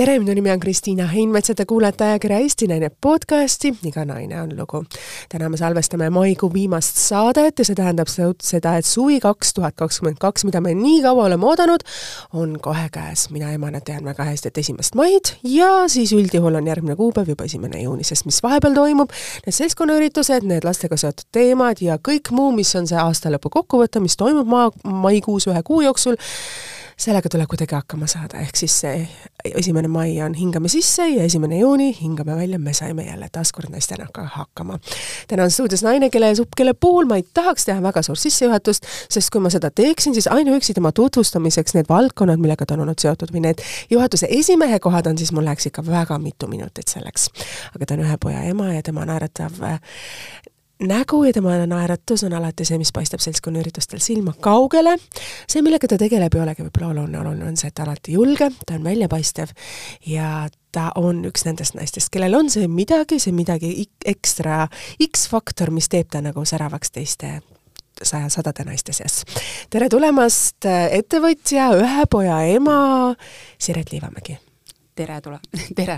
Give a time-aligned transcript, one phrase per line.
[0.00, 4.38] tere, minu nimi on Kristiina Heinmets ja te kuulete ajakirja Eesti Naine podcasti Iga naine
[4.40, 4.84] on lugu.
[5.28, 10.16] täna me salvestame maikuu viimast saadet ja see tähendab seda, et suvi kaks tuhat kakskümmend
[10.20, 11.84] kaks, mida me nii kaua oleme oodanud,
[12.32, 13.26] on kohe käes.
[13.30, 17.44] mina emana tean väga hästi, et esimest maid ja siis üldjuhul on järgmine kuupäev juba
[17.44, 19.12] esimene juuni, sest mis vahepeal toimub,
[19.44, 24.16] need seltskonnaüritused, need lastega seotud teemad ja kõik muu, mis on see aastalõpu kokkuvõte, mis
[24.16, 26.16] toimub maa, maikuus ühe kuu jooksul,
[27.00, 29.04] sellega tuleb kuidagi hakkama saada, ehk siis see
[29.56, 34.06] esimene mai on hingame sisse ja esimene juuni hingame välja, me saime jälle taaskord naistena
[34.12, 34.78] ka hakkama.
[35.28, 39.32] täna on stuudios naine, kelle, kelle puhul ma ei tahaks teha väga suurt sissejuhatust, sest
[39.32, 43.32] kui ma seda teeksin, siis ainuüksi tema tutvustamiseks need valdkonnad, millega ta on olnud seotud
[43.32, 47.30] või need juhatuse esimehe kohad on, siis mul läheks ikka väga mitu minutit selleks.
[47.74, 49.56] aga ta on ühe poja ema ja tema naeratav
[50.80, 54.96] nägu ja tema naeratus on alati see, mis paistab seltskonnaüritustel silma kaugele.
[55.48, 58.50] see, millega ta tegeleb, ei olegi võib-olla oluline, oluline on see, et ta alati julge,
[58.66, 59.54] ta on väljapaistev
[60.06, 63.72] ja ta on üks nendest naistest, kellel on see midagi, see midagi
[64.06, 64.66] ekstra
[65.10, 67.40] X-faktor, mis teeb ta nagu säravaks teiste
[68.02, 69.24] saja, sadade naiste seas.
[69.70, 72.78] tere tulemast, ettevõtja, ühe poja ema,
[73.60, 74.40] Siret Liivamägi
[75.00, 75.40] tere tule-,
[75.78, 75.96] tere.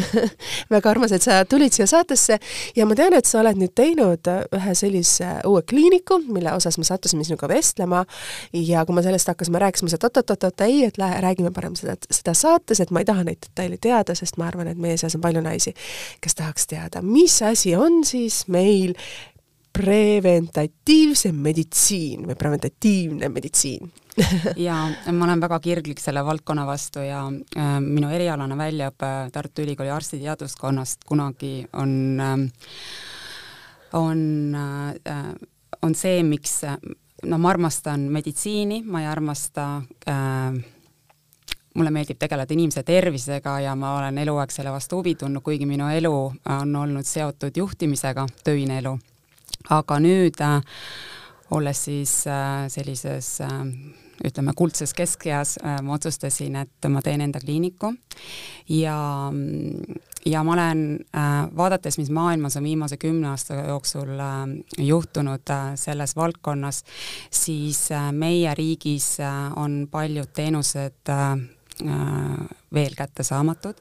[0.74, 2.38] Väga armas, et sa tulid siia saatesse
[2.76, 6.86] ja ma tean, et sa oled nüüd teinud ühe sellise uue kliiniku, mille osas me
[6.88, 8.04] sattusime sinuga vestlema
[8.58, 12.34] ja kui me sellest hakkasime rääkima, sa oot-oot-oot, ei, et lähe, räägime parem seda, seda
[12.38, 15.24] saates, et ma ei taha neid detaile teada, sest ma arvan, et meie seas on
[15.24, 15.74] palju naisi,
[16.24, 18.96] kes tahaks teada, mis asi on siis meil
[19.74, 23.90] preventatiivse meditsiin või preventatiivne meditsiin
[24.66, 24.76] ja
[25.12, 31.04] ma olen väga kirglik selle valdkonna vastu ja äh, minu erialane väljaõpe Tartu Ülikooli arstiteaduskonnast
[31.08, 32.36] kunagi on äh,,
[33.98, 34.22] on
[34.54, 35.34] äh,,
[35.82, 39.66] on see, miks noh, ma armastan meditsiini, ma ei armasta
[40.08, 40.62] äh,
[41.74, 45.88] mulle meeldib tegeleda inimese tervisega ja ma olen eluaeg selle vastu huvi tundnud, kuigi minu
[45.90, 46.14] elu
[46.58, 48.94] on olnud seotud juhtimisega, töine elu.
[49.74, 50.60] Aga nüüd äh,
[51.50, 53.52] olles siis äh, sellises äh,
[54.24, 57.92] ütleme, kuldses keskeas äh, ma otsustasin, et ma teen enda kliiniku.
[58.68, 58.98] Ja,
[60.26, 60.84] ja ma olen
[61.16, 64.38] äh,, vaadates, mis maailmas on viimase kümne aasta jooksul äh,
[64.78, 66.84] juhtunud äh, selles valdkonnas,
[67.30, 71.32] siis äh, meie riigis äh, on paljud teenused äh,
[71.82, 73.78] äh veel kättesaamatud.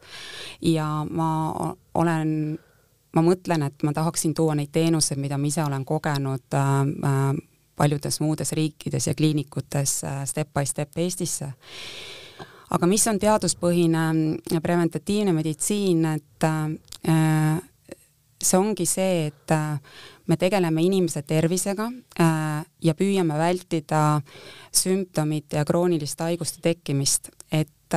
[0.61, 2.59] Ja ma olen
[3.15, 6.69] ma mõtlen, et ma tahaksin tuua neid teenuseid, mida ma ise olen kogenud äh,
[7.09, 7.33] äh,
[7.75, 11.53] paljudes muudes riikides ja kliinikutes äh, step by step Eestisse.
[12.73, 14.05] aga mis on teaduspõhine
[14.53, 17.61] äh, preventatiivne meditsiin, et äh,
[18.43, 19.51] see ongi see, et
[20.27, 21.85] me tegeleme inimese tervisega
[22.83, 24.01] ja püüame vältida
[24.67, 27.95] sümptomite ja krooniliste haiguste tekkimist, et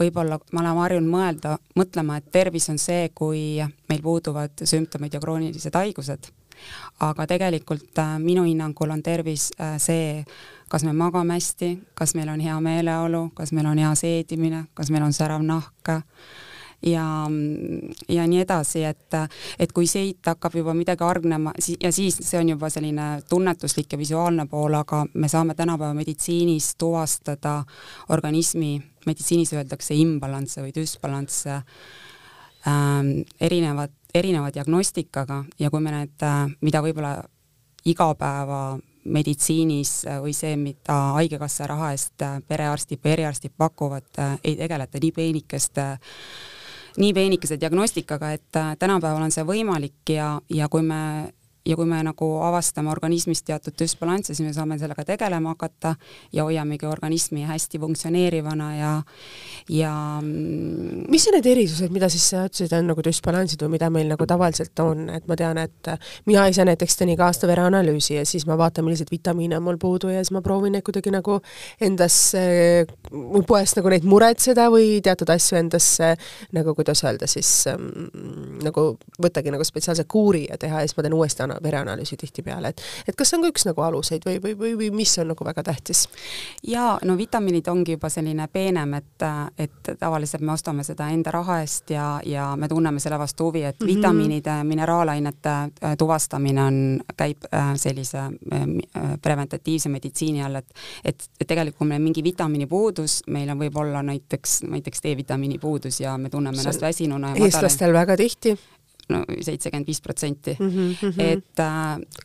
[0.00, 5.22] võib-olla me oleme harjunud mõelda, mõtlema, et tervis on see, kui meil puuduvad sümptomid ja
[5.22, 6.32] kroonilised haigused,
[7.00, 10.24] aga tegelikult äh, minu hinnangul on tervis äh, see,
[10.68, 14.90] kas me magame hästi, kas meil on hea meeleolu, kas meil on hea seedimine, kas
[14.90, 15.92] meil on särav nahk,
[16.82, 17.30] ja,
[18.08, 19.16] ja nii edasi, et,
[19.58, 23.98] et kui siit hakkab juba midagi hargnema ja siis see on juba selline tunnetuslik ja
[23.98, 27.62] visuaalne pool, aga me saame tänapäeva meditsiinis tuvastada
[28.08, 28.74] organismi,
[29.06, 31.60] meditsiinis öeldakse imbalansse või düsbalansse
[33.40, 36.24] erinevad, erineva diagnostikaga ja kui me need,
[36.60, 37.16] mida võib-olla
[37.84, 44.10] igapäeva meditsiinis või see, mida Haigekassa raha eest perearstid või eriarstid pakuvad,
[44.44, 45.86] ei tegeleta nii peenikeste
[46.96, 51.32] nii peenikese diagnostikaga, et äh, tänapäeval on see võimalik ja, ja kui me
[51.66, 55.94] ja kui me nagu avastame organismis teatud düsbalansse, siis me saame sellega tegelema hakata
[56.34, 58.92] ja hoiamegi organismi hästi funktsioneerivana ja,
[59.70, 63.90] ja mm, mis on need erisused, mida siis sa ütlesid, on nagu düsbalansid või mida
[63.94, 65.92] meil nagu tavaliselt on, et ma tean, et
[66.26, 69.78] mina ise näiteks teen iga aasta vereanalüüsi ja siis ma vaatan, milliseid vitamiine on mul
[69.82, 71.38] puudu ja siis ma proovin neid kuidagi nagu
[71.82, 72.42] endasse,
[73.46, 76.14] poest nagu neid muretseda või teatud asju endasse
[76.56, 77.88] nagu kuidas öelda siis ähm,
[78.64, 82.68] nagu võttagi nagu spetsiaalse kuuri ja teha ja siis ma teen uuesti ana-, vereanalüüsi tihtipeale,
[82.68, 85.30] et et kas see on ka üks nagu aluseid või, või, või, või mis on
[85.32, 86.06] nagu väga tähtis?
[86.66, 89.26] jaa, no vitamiinid ongi juba selline peenem, et,
[89.58, 93.64] et tavaliselt me ostame seda enda raha eest ja, ja me tunneme selle vastu huvi,
[93.64, 93.96] et mm -hmm.
[93.96, 100.66] vitamiinide, mineraalainete äh, tuvastamine on, käib äh, sellise äh, preventatiivse meditsiini all, et
[101.04, 105.58] et, et tegelikult kui meil on mingi vitamiini puudus, meil on võib-olla näiteks, näiteks D-vitamiini
[105.58, 108.00] puudus ja me tunneme ennast väsinuna ja eestlastel madala.
[108.00, 108.56] väga tihti
[109.12, 110.56] no seitsekümmend viis protsenti.
[110.58, 111.62] Mhm, et,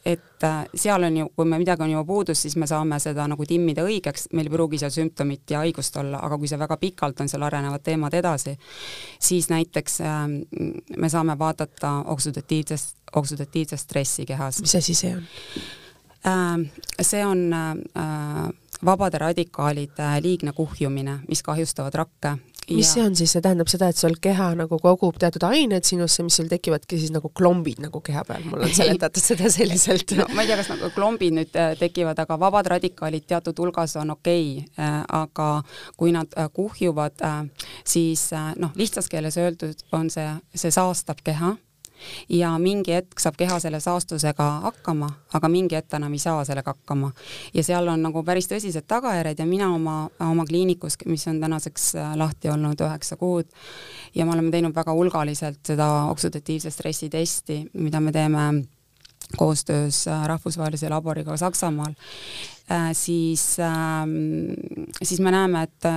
[0.05, 3.45] et seal on ju, kui me midagi on juba puudus, siis me saame seda nagu
[3.47, 7.23] timmida õigeks, meil ei pruugi seal sümptomit ja haigust olla, aga kui see väga pikalt
[7.23, 8.57] on seal arenevad teemad edasi,
[9.19, 10.21] siis näiteks äh,
[10.97, 14.61] me saame vaadata oksüdatiivsest, oksüdatiivsest stressi kehas.
[14.61, 15.25] mis asi see on
[16.25, 16.69] äh,?
[17.01, 18.49] see on äh,
[18.85, 22.37] vabade radikaalide liigne kuhjumine, mis kahjustavad rakke
[22.69, 22.93] mis ja...
[22.93, 26.37] see on siis, see tähendab seda, et sul keha nagu kogub teatud ained sinusse, mis
[26.39, 30.15] sul tekivadki siis nagu klombid nagu keha peal, mul on seletatud seda selliselt.
[30.19, 33.95] No ma ei tea, kas nagu klombid nüüd äh, tekivad, aga vabad radikaalid teatud hulgas
[34.01, 35.49] on okei okay,, äh, aga
[35.99, 37.21] kui nad äh, kuhjuvad,
[37.87, 38.29] siis
[38.59, 41.55] noh, lihtsas keeles öeldud on see, see saastab keha
[42.29, 46.73] ja mingi hetk saab keha selle saastusega hakkama, aga mingi hetk enam ei saa sellega
[46.75, 47.11] hakkama.
[47.53, 51.89] ja seal on nagu päris tõsised tagajärjed ja mina oma, oma kliinikus, mis on tänaseks
[51.95, 53.49] äh, lahti olnud üheksa kuud
[54.15, 58.47] ja me oleme teinud väga hulgaliselt seda oksüdatiivse stressi testi, mida me teeme
[59.37, 61.93] koostöös äh, rahvusvahelise laboriga Saksamaal,
[62.71, 64.53] äh, siis, ähm,
[65.03, 65.87] siis me näeme, et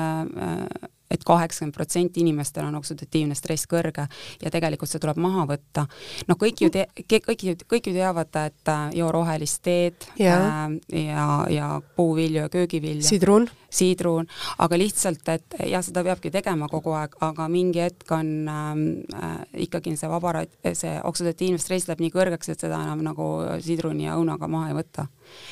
[1.10, 4.06] et kaheksakümmend protsenti inimestel on oksüdatiivne stress kõrge
[4.42, 5.86] ja tegelikult see tuleb maha võtta.
[6.28, 10.36] noh, kõik ju te-, kõik ju, kõik ju teavad, et äh, joo rohelist teed ja,
[10.38, 13.06] äh, ja, ja puuvilju ja köögivilju.
[13.06, 13.48] sidrun.
[13.70, 14.26] sidrun,
[14.58, 19.36] aga lihtsalt, et jah, seda peabki tegema kogu aeg, aga mingi hetk on ähm, äh,
[19.66, 23.30] ikkagi see vaba, see oksüdatiivne stress läheb nii kõrgeks, et seda enam nagu
[23.62, 25.08] sidruni ja õunaga maha ei võta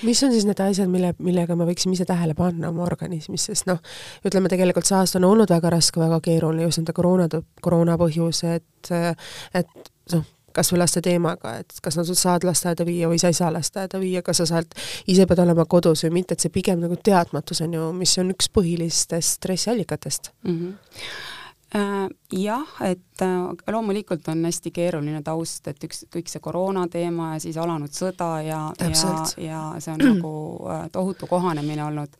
[0.06, 3.68] mis on siis need asjad, mille, millega me võiksime ise tähele panna oma organismis, sest
[3.70, 3.82] noh,
[4.26, 7.28] ütleme tegelikult see aasta on olnud väga raske, väga keeruline just nende koroona,
[7.64, 10.26] koroona põhjused, et noh,
[10.58, 14.00] kas või laste teemaga, et kas sa saad lasteaeda viia või sa ei saa lasteaeda
[14.02, 14.74] viia, kas sa saad,
[15.06, 18.32] ise pead olema kodus või mitte, et see pigem nagu teadmatus on ju, mis on
[18.34, 20.54] üks põhilistest stressiallikatest mm.
[20.54, 21.36] -hmm
[21.68, 27.32] Äh, jah, et äh, loomulikult on hästi keeruline taust, et üks, kõik see koroona teema
[27.34, 30.32] ja siis alanud sõda ja, ja, ja see on nagu
[30.68, 32.18] äh, tohutu kohanemine olnud.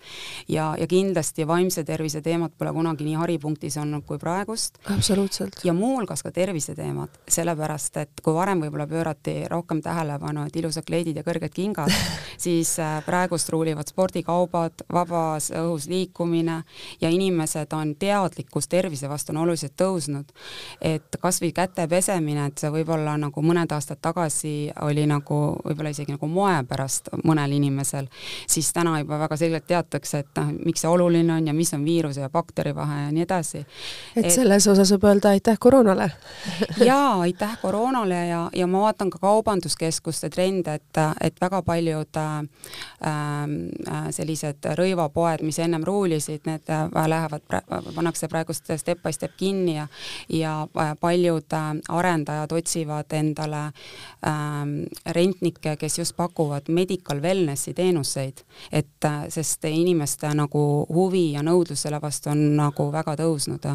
[0.49, 4.81] ja, ja kindlasti vaimse tervise teemad pole kunagi nii haripunktis olnud kui praegust.
[4.95, 5.61] absoluutselt.
[5.65, 11.21] ja muuhulgas ka terviseteemad, sellepärast et kui varem võib-olla pöörati rohkem tähelepanu, et ilusad kleidid
[11.21, 11.93] ja kõrged kingad
[12.49, 12.75] siis
[13.07, 16.63] praegust ruulivad spordikaubad, vabas õhus liikumine
[17.01, 19.98] ja inimesed on teadlikkus tervise vastu on oluliselt tõusnud.
[20.81, 25.93] Et kas või käte pesemine, et see võib-olla nagu mõned aastad tagasi oli nagu võib-olla
[25.95, 28.09] isegi nagu moe pärast mõnel inimesel,
[28.47, 31.85] siis täna juba väga selgelt teatakse, et noh, miks see oluline on ja mis on
[31.85, 33.65] viiruse ja bakteri vahe ja nii edasi.
[34.17, 36.11] et, et selles osas võib öelda aitäh koroonale
[36.91, 42.37] jaa, aitäh koroonale ja, ja ma vaatan ka kaubanduskeskuste trende, et, et väga paljud äh,
[43.07, 47.45] äh, sellised rõivapoed, mis ennem ruulisid, need äh, lähevad,
[47.95, 49.88] pannakse praegust step by step kinni ja,
[50.29, 50.67] ja
[51.01, 53.65] paljud äh, arendajad otsivad endale
[54.27, 54.75] ähm,
[55.07, 60.65] rentnikke, kes just pakuvad medical wellnessi teenuseid, et äh, sest inimeste nagu
[60.95, 63.69] huvi ja nõudlus selle vastu on nagu väga tõusnud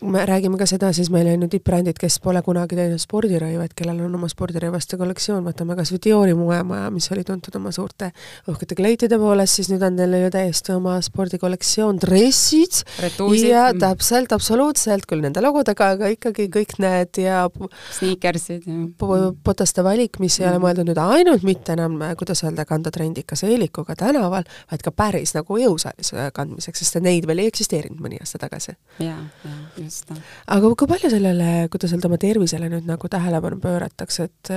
[0.00, 4.04] me räägime ka seda, siis meil on ju tippbrändid, kes pole kunagi teinud spordirõivaid, kellel
[4.06, 8.10] on oma spordirõivaste kollektsioon, võtame kas või Diori moemaja, mis oli tuntud oma suurte
[8.48, 13.48] uhkete kleitide poolest, siis nüüd on neil ju täiesti oma spordikollektsioon, dressid Retuusid.
[13.50, 17.42] ja täpselt, absoluutselt, küll nende logudega, aga ikkagi kõik need ja
[17.98, 18.78] sniikersid ja
[19.44, 20.52] potaste valik, mis ei mm.
[20.52, 25.34] ole mõeldud nüüd ainult mitte enam, kuidas öelda, kanda trendikas eelikuga tänaval, vaid ka päris
[25.34, 28.76] nagu jõusaalis kandmiseks, sest neid veel ei eksisteerinud mõni aasta tagasi.
[29.02, 30.12] jaa, jaa just.
[30.46, 34.52] aga kui palju sellele, kuidas öelda, oma tervisele nüüd nagu tähelepanu pööratakse, et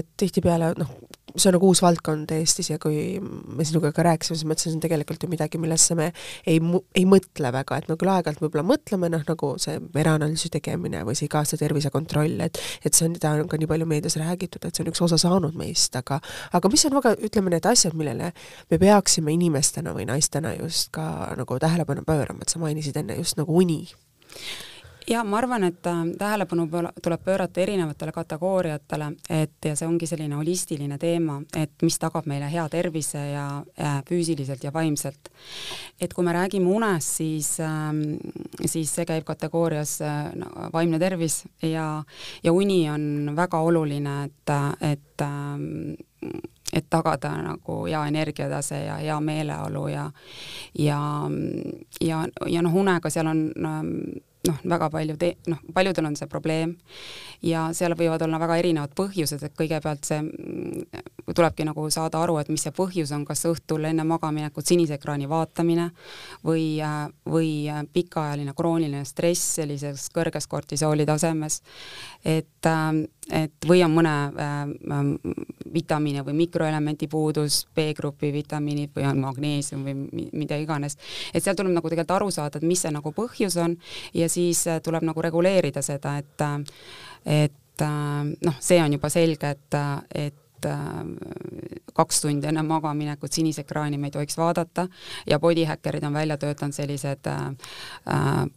[0.00, 0.90] et tihtipeale noh,
[1.36, 4.78] see on nagu uus valdkond Eestis ja kui me sinuga ka rääkisime, siis mõtlesin, see
[4.78, 6.08] on tegelikult ju midagi, millesse me
[6.48, 6.60] ei,
[6.96, 11.18] ei mõtle väga, et me küll aeg-ajalt võib-olla mõtleme, noh nagu see vereanalüüsi tegemine või
[11.18, 14.76] see iga-aastane tervisekontroll, et et see on, seda on ka nii palju meedias räägitud, et
[14.76, 16.20] see on üks osa saanud meist, aga
[16.56, 18.32] aga mis on väga, ütleme, need asjad, millele
[18.70, 23.36] me peaksime inimestena või naistena just ka nagu tähelepanu pöörama, et sa mainisid enne just
[23.40, 23.84] nagu uni
[25.06, 26.68] ja ma arvan, et äh, tähelepanu
[27.02, 32.48] tuleb pöörata erinevatele kategooriatele, et ja see ongi selline holistiline teema, et mis tagab meile
[32.50, 33.46] hea tervise ja
[33.80, 35.30] äh, füüsiliselt ja vaimselt.
[36.00, 37.92] et kui me räägime unest, siis äh,,
[38.64, 42.02] siis see käib kategoorias äh, no, vaimne tervis ja,
[42.42, 49.18] ja uni on väga oluline, et, et äh, et tagada nagu hea energiatase ja hea
[49.20, 50.10] meeleolu ja
[50.78, 51.00] ja,
[52.00, 53.44] ja, ja noh, unega seal on
[54.46, 56.74] noh, väga palju te-, noh, paljudel on see probleem
[57.44, 62.38] ja seal võivad olla väga erinevad põhjused, et kõigepealt see mm, tulebki nagu saada aru,
[62.40, 65.90] et mis see põhjus on, kas õhtul enne magaminekut sinise ekraani vaatamine
[66.46, 66.78] või,
[67.26, 67.50] või
[67.92, 71.60] pikaajaline krooniline stress sellises kõrges kortisooli tasemes,
[72.24, 72.70] et,
[73.32, 75.10] et või on mõne äh,
[75.74, 80.98] vitamiini või mikroelemendi puudus, B-grupi vitamiinid või on magneesium või mida iganes,
[81.34, 83.76] et seal tuleb nagu tegelikult aru saada, et mis see nagu põhjus on
[84.14, 86.48] ja siis tuleb nagu reguleerida seda, et
[87.26, 89.76] et noh, see on juba selge, et,
[90.14, 90.42] et
[91.96, 94.86] kaks tundi enne magaminekut sinise ekraani me ei tohiks vaadata
[95.26, 97.44] ja bodyhackerid on välja töötanud sellised äh,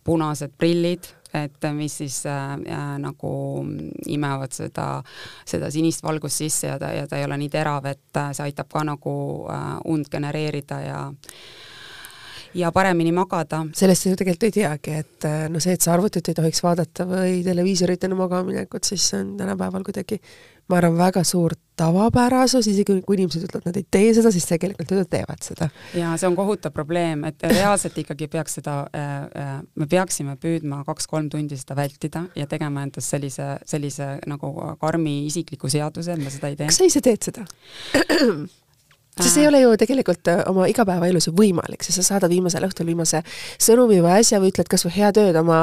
[0.04, 2.58] punased prillid, et mis siis äh,
[3.00, 3.32] nagu
[4.08, 4.90] imevad seda,
[5.46, 8.70] seda sinist valgust sisse ja ta, ja ta ei ole nii terav, et see aitab
[8.74, 9.16] ka nagu
[9.50, 11.02] äh, und genereerida ja
[12.54, 13.66] ja paremini magada.
[13.74, 16.64] sellest sa ju tegelikult ei teagi, et äh, no see, et sa arvutit ei tohiks
[16.66, 20.20] vaadata või televiisorit enne magaminekut, siis see on tänapäeval kuidagi
[20.70, 24.92] ma arvan, väga suur tavapärasus, isegi kui inimesed ütlevad, nad ei tee seda, siis tegelikult
[24.98, 25.70] nad teevad seda.
[25.98, 29.10] ja see on kohutav probleem, et reaalselt ikkagi peaks seda äh,,
[29.44, 35.22] äh, me peaksime püüdma kaks-kolm tundi seda vältida ja tegema endast sellise, sellise nagu karmi
[35.28, 36.70] isikliku seaduse, et me seda ei tee.
[36.72, 37.48] kas sa ise teed seda?
[39.24, 42.66] sest see ei ole ju tegelikult äh, oma igapäevaelus ju võimalik, sest sa saadad viimasel
[42.68, 43.22] õhtul viimase
[43.58, 45.60] sõnumi või asja või ütled kas või head ööd oma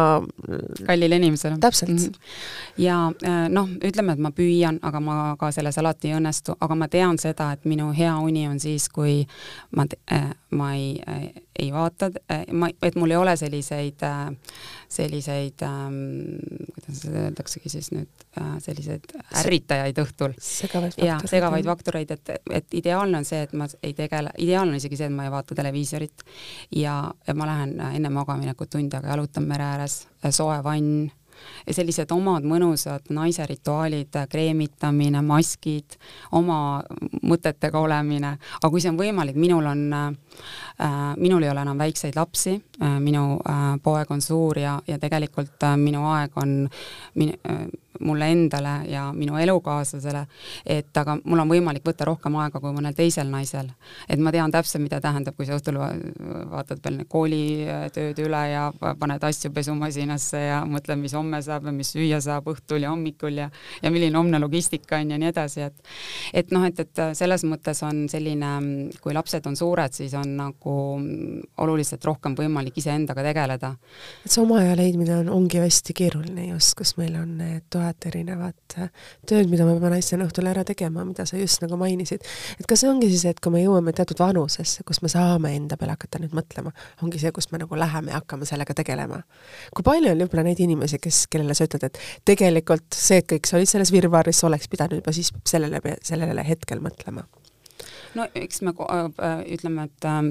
[0.87, 1.59] kallile inimesele.
[1.61, 1.99] täpselt mm.
[1.99, 2.85] -hmm.
[2.85, 6.75] ja äh, noh, ütleme, et ma püüan, aga ma ka selles alati ei õnnestu, aga
[6.75, 9.27] ma tean seda, et minu hea uni on siis, kui
[9.77, 11.01] ma, äh, ma ei,
[11.59, 12.11] ei vaata,
[12.53, 14.31] ma, et mul ei ole selliseid äh,
[14.89, 15.95] selliseid ähm,,
[16.75, 19.11] kuidas seda öeldaksegi siis nüüd äh,, selliseid
[19.41, 20.37] ärritajaid õhtul.
[21.03, 25.01] jah, segavaid faktoreid, et, et ideaalne on see, et ma ei tegele, ideaalne on isegi
[25.01, 26.27] see, et ma ei vaata televiisorit
[26.79, 31.09] ja, ja ma lähen enne magaminekut tund aega jalutan mere ääres, soe vann
[31.67, 35.99] ja sellised omad mõnusad naise rituaalid, kreemitamine, maskid,
[36.33, 36.83] oma
[37.23, 40.11] mõtetega olemine, aga kui see on võimalik, minul on äh,,
[41.17, 45.77] minul ei ole enam väikseid lapsi minu äh, poeg on suur ja, ja tegelikult äh,
[45.81, 46.57] minu aeg on
[47.15, 47.67] min, äh,
[48.01, 50.27] mulle endale ja minu elukaaslasele,
[50.67, 53.71] et aga mul on võimalik võtta rohkem aega kui mõnel teisel naisel.
[54.09, 55.79] et ma tean täpselt, mida tähendab, kui sa õhtul
[56.51, 61.73] vaatad veel need koolitööd üle ja paned asju pesumasinasse ja mõtled, mis homme saab ja
[61.73, 63.51] mis süüa saab õhtul ja hommikul ja
[63.83, 65.97] ja milline homne logistika on ja nii edasi, et
[66.35, 68.53] et noh, et, et selles mõttes on selline,
[69.01, 70.77] kui lapsed on suured, siis on nagu
[71.63, 73.73] oluliselt rohkem võimalik iseendaga tegeleda.
[74.25, 78.09] et see oma aja leidmine on, ongi hästi keeruline just, kus meil on need tuhat
[78.11, 78.91] erinevat äh,
[79.29, 82.27] tööd, mida me peame naistena õhtul ära tegema, mida sa just nagu mainisid.
[82.59, 85.79] et kas see ongi siis, et kui me jõuame teatud vanusesse, kus me saame enda
[85.81, 86.75] peale hakata nüüd mõtlema,
[87.07, 89.23] ongi see, kus me nagu läheme ja hakkame sellega tegelema?
[89.75, 93.49] kui palju on võib-olla neid inimesi, kes, kellele sa ütled, et tegelikult see, et kõik
[93.49, 97.27] sa olid selles virvarris, oleks pidanud juba siis sellele, sellele hetkel mõtlema?
[98.15, 100.27] No eks me äh, ütleme, et ähm,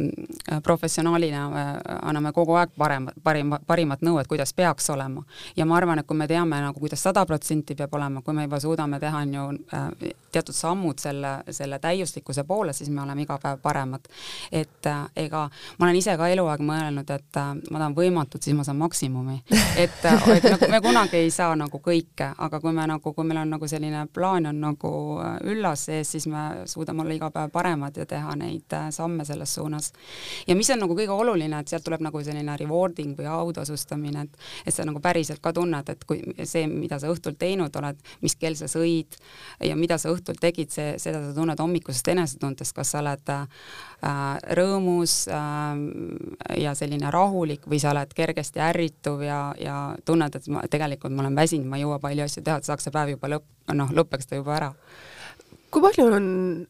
[0.64, 5.24] professionaalina äh, anname kogu aeg parem, parim, parimat nõu, et kuidas peaks olema.
[5.56, 8.48] ja ma arvan, et kui me teame nagu, kuidas sada protsenti peab olema, kui me
[8.48, 13.24] juba suudame teha, on ju äh, teatud sammud selle, selle täiuslikkuse poole, siis me oleme
[13.24, 14.08] iga päev paremad.
[14.52, 17.40] et ega ma olen ise ka eluaeg mõelnud, et
[17.72, 19.42] ma tahan võimatut, siis ma saan maksimumi.
[19.78, 23.44] et, et nagu me kunagi ei saa nagu kõike, aga kui me nagu, kui meil
[23.44, 24.92] on nagu selline plaan on nagu
[25.44, 29.56] üllas sees, siis me suudame olla iga päev paremad ja teha neid äh, samme selles
[29.56, 29.92] suunas.
[30.48, 34.40] ja mis on nagu kõige oluline, et sealt tuleb nagu selline rewarding või autasustamine, et
[34.66, 38.36] et sa nagu päriselt ka tunned, et kui see, mida sa õhtul teinud oled, mis
[38.40, 39.18] kell sa sõid
[39.64, 43.48] ja mida sa õhtul tegid, see, seda sa tunned hommikusest enesetundest, kas sa oled äh,
[44.60, 50.66] rõõmus äh, ja selline rahulik või sa oled kergesti ärrituv ja, ja tunned, et ma
[50.72, 53.36] tegelikult ma olen väsinud, ma ei jõua palju asju teha, et saaks see päev juba
[53.36, 54.74] lõpp, noh, lõpeks ta juba ära
[55.76, 56.28] kui palju on,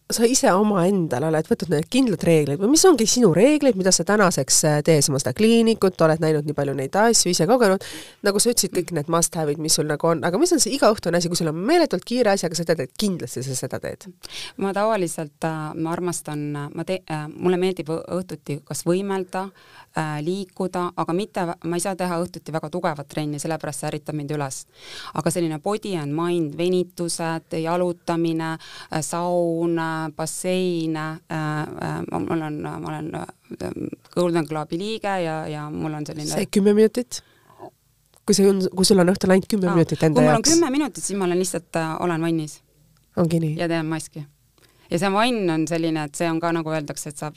[0.09, 4.05] sa ise omaendal oled võtnud need kindlad reeglid või mis ongi sinu reeglid, mida sa
[4.07, 7.85] tänaseks äh, teed, sama seda kliinikut, oled näinud nii palju neid asju, ise kogenud,
[8.25, 10.73] nagu sa ütlesid, kõik need must have'id, mis sul nagu on, aga mis on see
[10.79, 13.79] igaõhtune asi, kui sul on meeletult kiire asi, aga sa tead, et kindlasti sa seda
[13.83, 14.07] teed?
[14.63, 19.45] ma tavaliselt, äh, ma armastan, ma te-, äh, mulle meeldib õhtuti kas võimelda,
[19.93, 24.17] äh, liikuda, aga mitte, ma ei saa teha õhtuti väga tugevat trenni, sellepärast see ärritab
[24.17, 24.63] mind üles.
[25.13, 32.61] aga selline body and mind, venitused, jalutamine äh,, saun äh,, bassein äh,, äh, mul on,
[32.61, 33.25] ma olen äh,
[34.15, 37.23] Golden Globe'i liige ja, ja mul on selline see kümme minutit?
[38.25, 40.21] kui see on, kui sul on õhtul ainult kümme Aa, minutit enda jaoks?
[40.21, 42.61] kui mul on kümme minutit, siis ma olen lihtsalt olen vannis.
[43.17, 43.57] ongi nii?
[43.59, 44.25] ja teen maski
[44.91, 47.31] ja see vann on selline, et see on ka nagu öeldakse, et sa,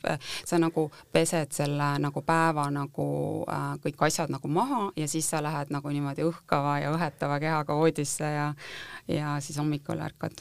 [0.46, 3.08] sa nagu pesed selle nagu päeva nagu
[3.48, 7.76] äh, kõik asjad nagu maha ja siis sa lähed nagu niimoodi õhkava ja õhetava kehaga
[7.78, 8.52] voodisse ja
[9.08, 10.32] ja siis hommikul ärkad.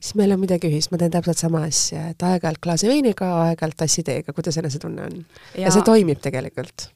[0.00, 3.76] siis meil on midagi ühist, ma teen täpselt sama asja, et aeg-ajalt klaasi veiniga, aeg-ajalt
[3.84, 5.24] tassi teega, kuidas enesetunne on?
[5.58, 6.88] ja see toimib tegelikult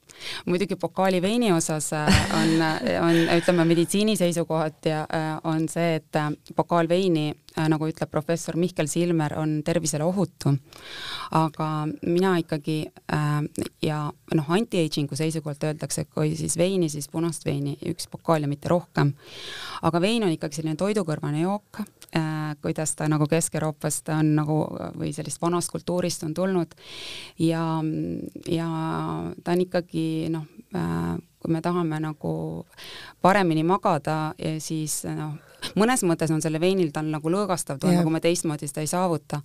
[0.46, 2.54] muidugi pokaali veini osas äh, on,
[3.02, 8.54] on ütleme, meditsiini seisukohalt ja äh, on see, et äh, pokaal veini, nagu ütleb professor
[8.56, 10.52] Mihkel Silmer, on tervisele ohutu.
[11.34, 12.76] aga mina ikkagi
[13.82, 13.98] ja
[14.34, 19.12] noh, anti-aging'u seisukohalt öeldakse, kui siis veini, siis punast veini, üks pokaal ja mitte rohkem.
[19.82, 21.97] aga vein on ikkagi selline toidukõrvane jook äh,,
[22.62, 24.58] kuidas ta nagu Kesk-Euroopast on nagu
[24.96, 26.72] või sellist vanast kultuurist on tulnud.
[27.38, 27.64] Ja,
[28.48, 28.68] ja
[29.44, 32.32] ta on ikkagi noh äh,, kui me tahame nagu
[33.22, 35.36] paremini magada, siis noh,
[35.78, 38.90] mõnes mõttes on selle veinil, ta on nagu lõõgastav tunne, kui me teistmoodi seda ei
[38.90, 39.40] saavuta.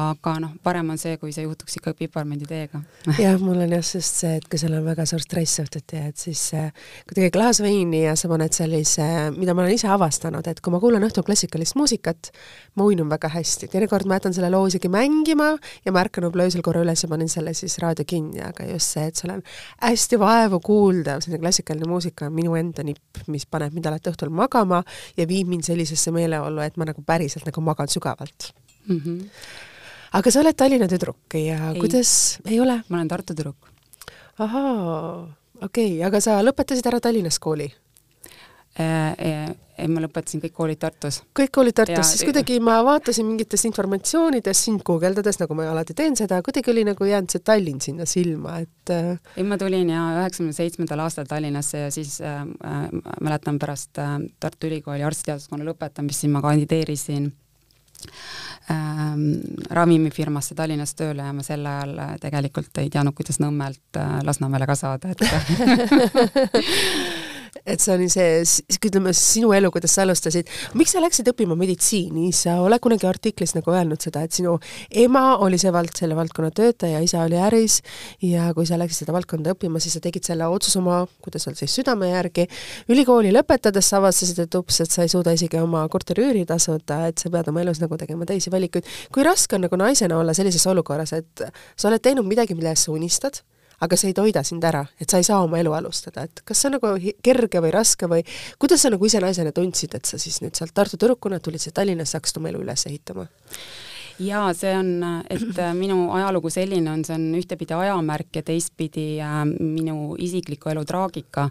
[0.00, 2.80] aga noh, parem on see, kui see juhtuks ikka piparmenditeega
[3.24, 6.20] jah, mul on just just see, et kui sul on väga suur stress õhtuti, et
[6.20, 6.42] siis
[7.08, 10.72] kui tegid klaas veini ja sa paned sellise, mida ma olen ise avastanud, et kui
[10.74, 12.30] ma kuulan õhtul klassikalist muusikat,
[12.78, 15.52] ma uinun väga hästi, teinekord ma jätan selle loo isegi mängima
[15.84, 18.96] ja ma ärkan võib-olla öösel korra üles ja panen selle siis raadio kinni, aga just
[18.96, 19.44] see, et sul on
[19.82, 24.32] hästi vaevu kuuldav selline klassikaline muusika on minu enda nipp, mis paneb mind alati õhtul
[24.34, 24.82] magama
[25.18, 28.50] ja viib mind sellisesse meeleollu, et ma nagu päriselt nagu magan sügavalt
[28.86, 29.00] mm.
[29.00, 29.18] -hmm.
[30.18, 31.80] aga sa oled Tallinna tüdruk ja ei.
[31.80, 32.80] kuidas, ei ole?
[32.88, 33.70] ma olen Tartu tüdruk.
[34.38, 35.28] ahaa,
[35.62, 37.70] okei okay., aga sa lõpetasid ära Tallinnas kooli?
[38.80, 41.20] Äh, äh, ei, ma lõpetasin kõik koolid Tartus.
[41.36, 46.16] kõik koolid Tartus, siis kuidagi ma vaatasin mingitest informatsioonidest sind guugeldades, nagu ma alati teen
[46.18, 50.06] seda, kuidagi oli nagu jäänud see Tallinn sinna silma, et äh, ei, ma tulin ja
[50.22, 52.42] üheksakümne seitsmendal aastal Tallinnasse ja siis äh,
[53.20, 57.28] mäletan pärast äh, Tartu Ülikooli arstiteaduskonna lõpetamist, siis ma kandideerisin
[58.72, 59.26] ähm,
[59.76, 64.78] ravimifirmasse Tallinnas tööle ja ma sel ajal tegelikult ei teadnud, kuidas Nõmmelt äh, Lasnamäele ka
[64.78, 65.20] saada, et
[67.64, 68.42] et see oli see,
[68.78, 70.48] ütleme, sinu elu, kuidas sa alustasid.
[70.78, 74.56] miks sa läksid õppima meditsiini, sa oled kunagi artiklis nagu öelnud seda, et sinu
[75.02, 77.80] ema oli see vald, selle valdkonna töötaja, isa oli äris
[78.24, 81.62] ja kui sa läksid seda valdkonda õppima, siis sa tegid selle otsuse oma, kuidas öelda
[81.62, 82.46] siis, südame järgi.
[82.90, 87.18] ülikooli lõpetades sa avastasid, et ups, et sa ei suuda isegi oma korteriüüri tasuda, et
[87.22, 88.88] sa pead oma elus nagu tegema teisi valikuid.
[89.12, 92.88] kui raske on nagu naisena olla sellises olukorras, et sa oled teinud midagi, mille eest
[92.88, 93.42] sa unistad
[93.80, 96.60] aga see ei toida sind ära, et sa ei saa oma elu alustada, et kas
[96.60, 98.24] see on nagu kerge või raske või
[98.60, 101.74] kuidas sa nagu ise naisena tundsid, et sa siis nüüd sealt Tartu tüdrukuna tulid siia
[101.76, 103.26] Tallinnasse, hakkasid oma elu üles ehitama?
[104.20, 104.90] jaa, see on,
[105.32, 110.84] et minu ajalugu selline on, see on ühtepidi ajamärk ja teistpidi äh, minu isikliku elu
[110.84, 111.48] traagika.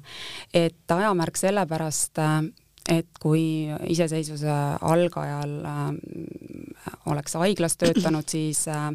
[0.53, 2.43] et ajamärk sellepärast äh,,
[2.89, 8.89] et kui iseseisvuse algajal äh, oleks haiglas töötanud, siis äh,,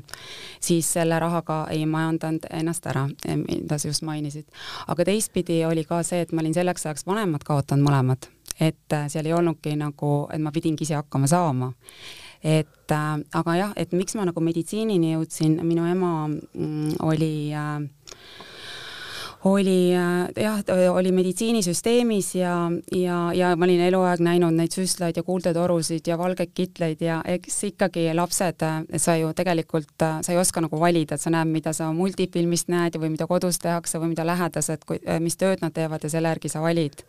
[0.61, 3.07] siis selle rahaga ei majandanud ennast ära,
[3.44, 4.46] mida sa just mainisid.
[4.88, 8.28] aga teistpidi oli ka see, et ma olin selleks ajaks vanemad kaotanud mõlemad,
[8.61, 11.72] et äh, seal ei olnudki nagu, et ma pidingi ise hakkama saama
[12.44, 17.78] et äh, aga jah, et miks ma nagu meditsiinini jõudsin, minu ema mm, oli äh,
[19.44, 20.61] oli äh, jah,
[20.92, 26.54] oli meditsiinisüsteemis ja, ja, ja ma olin eluaeg näinud neid süstlaid ja kuuldetorusid ja valgeid
[26.54, 28.64] kitleid ja eks ikkagi lapsed,
[28.96, 33.12] sa ju tegelikult, sa ei oska nagu valida, sa näed, mida sa multifilmist näed või
[33.12, 34.88] mida kodus tehakse või mida lähedased,
[35.20, 37.04] mis tööd nad teevad ja selle järgi sa valid.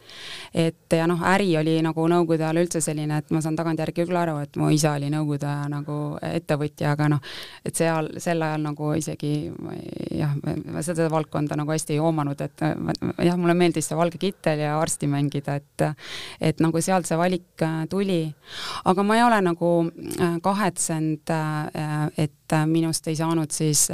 [0.54, 4.20] et ja noh, äri oli nagu nõukogude ajal üldse selline, et ma saan tagantjärgi küll
[4.20, 7.34] aru, et mu isa oli nõukogude aja nagu ettevõtja, aga noh,
[7.66, 9.34] et seal, sel ajal nagu isegi
[10.12, 10.36] jah,
[10.84, 14.60] seda valdkonda nagu hästi ei hoomanud hoomanud, et äh, jah, mulle meeldis see valge kittel
[14.64, 15.86] ja arsti mängida, et
[16.42, 18.34] et nagu sealt see valik äh, tuli.
[18.86, 21.30] aga ma ei ole nagu äh, kahetsenud,
[22.18, 23.88] et minust ei saanud siis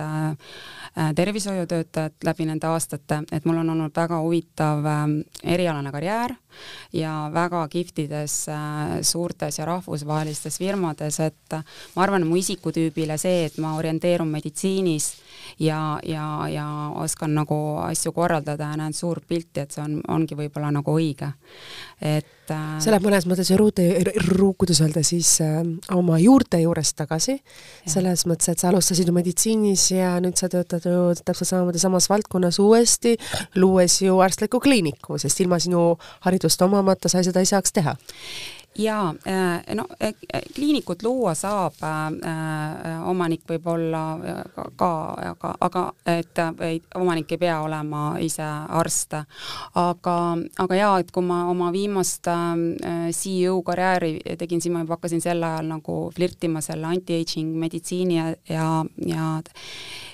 [1.15, 4.83] tervishoiutöötajat läbi nende aastate, et mul on olnud väga huvitav
[5.43, 6.35] erialane karjäär
[6.93, 8.35] ja väga kihvtides
[9.07, 11.57] suurtes ja rahvusvahelistes firmades, et
[11.95, 15.13] ma arvan, mu isikutüübile see, et ma orienteerun meditsiinis
[15.59, 16.67] ja, ja, ja
[17.01, 21.31] oskan nagu asju korraldada ja näen suurt pilti, et see on, ongi võib-olla nagu õige.
[22.01, 23.87] et äh, see läheb mõnes mõttes juurde,
[24.57, 25.61] kuidas öelda siis äh,
[25.95, 27.37] oma juurte juurest tagasi,
[27.85, 32.09] selles mõttes, et sa alustasid ju meditsiinis ja nüüd sa töötad ju täpselt samamoodi samas
[32.11, 33.17] valdkonnas uuesti,
[33.55, 37.95] luues ju arstlikku kliiniku, sest ilma sinu haridust omamata sa seda ei saaks teha
[38.77, 40.13] jaa, äh, no äh,
[40.55, 41.73] kliinikut luua saab
[43.05, 44.01] omanik võib olla
[44.79, 44.89] ka,
[45.31, 49.15] aga, aga et ei, omanik ei pea olema ise arst.
[49.75, 50.15] aga,
[50.63, 52.27] aga jaa, et kui ma oma viimast
[53.11, 58.29] CEO karjääri tegin, siis ma juba hakkasin sel ajal nagu flirtima selle anti-aging meditsiini ja,
[58.49, 58.69] ja,
[59.05, 59.41] ja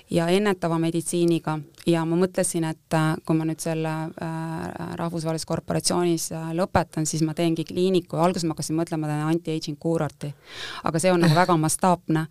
[0.10, 6.30] ja ennetava meditsiiniga ja ma mõtlesin, et äh, kui ma nüüd selle äh, rahvusvahelises korporatsioonis
[6.36, 10.34] äh, lõpetan, siis ma teengi kliiniku ja alguses ma hakkasin mõtlema, teen anti-aging kuurorti.
[10.84, 12.26] aga see on nagu väga mastaapne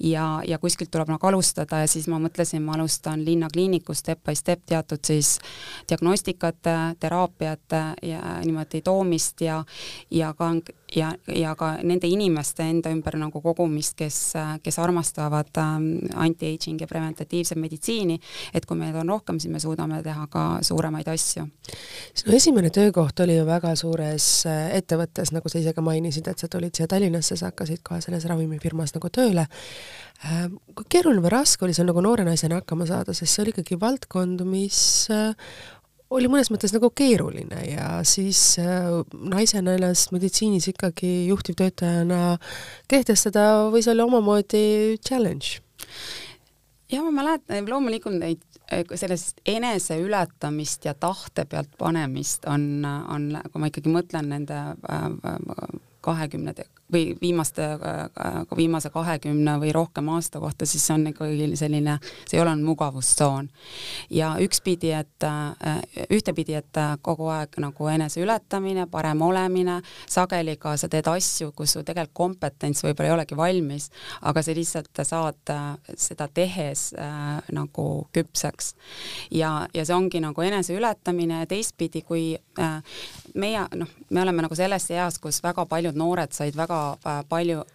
[0.00, 4.36] ja, ja kuskilt tuleb nagu alustada ja siis ma mõtlesin, ma alustan linnakliinikus step by
[4.38, 5.38] step teatud siis
[5.88, 9.62] diagnostikate, teraapiate ja niimoodi toomist ja
[10.10, 10.54] ja ka
[10.96, 14.18] ja, ja ka nende inimeste enda ümber nagu kogumist, kes,
[14.62, 18.18] kes armastavad ähm, anti-aging ja preventatiivset meditsiini,
[18.54, 21.46] et kui meid on rohkem, siis me suudame teha ka suuremaid asju.
[22.14, 26.38] sinu esimene töökoht oli ju väga suures äh, ettevõttes, nagu sa ise ka mainisid, et
[26.38, 29.46] sa tulid siia Tallinnasse, sa hakkasid kohe selles ravimifirmas nagu tööle
[30.24, 30.48] äh,.
[30.74, 33.80] kui keeruline või raske oli sul nagu noore naisena hakkama saada, sest see oli ikkagi
[33.80, 35.32] valdkond, mis äh,
[36.12, 38.40] oli mõnes mõttes nagu keeruline ja siis
[39.12, 42.36] naisena ennast meditsiinis ikkagi juhtivtöötajana
[42.90, 45.60] kehtestada võis olla omamoodi challenge.
[46.92, 53.62] Ja ma mäletan, loomulikult neid äh, sellest eneseületamist ja tahte pealt panemist on, on, kui
[53.62, 55.08] ma ikkagi mõtlen nende äh,
[56.02, 56.54] kahekümne
[56.92, 57.66] või viimaste,
[58.56, 63.48] viimase kahekümne või rohkem aasta kohta, siis see on ikkagi selline, see ei ole mugavustsoon.
[64.10, 65.26] ja ükspidi, et
[66.10, 71.82] ühtepidi, et kogu aeg nagu eneseületamine, parem olemine, sageli ka sa teed asju, kus su
[71.82, 73.88] tegelikult kompetents võib-olla ei olegi valmis,
[74.28, 75.52] aga sa lihtsalt saad
[75.98, 78.74] seda tehes äh, nagu küpseks.
[79.30, 82.24] ja, ja see ongi nagu eneseületamine ja teistpidi, kui
[82.60, 82.98] äh,
[83.34, 87.60] meie noh, me oleme nagu selles eas, kus väga paljud noored said väga väga palju
[87.60, 87.68] äh,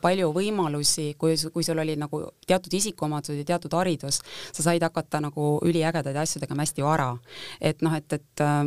[0.00, 4.20] palju võimalusi, kui, kui sul oli nagu teatud isikuomadused ja teatud haridus,
[4.52, 7.10] sa said hakata nagu üliägedaid asju tegema hästi vara.
[7.60, 8.60] et noh, et, et äh,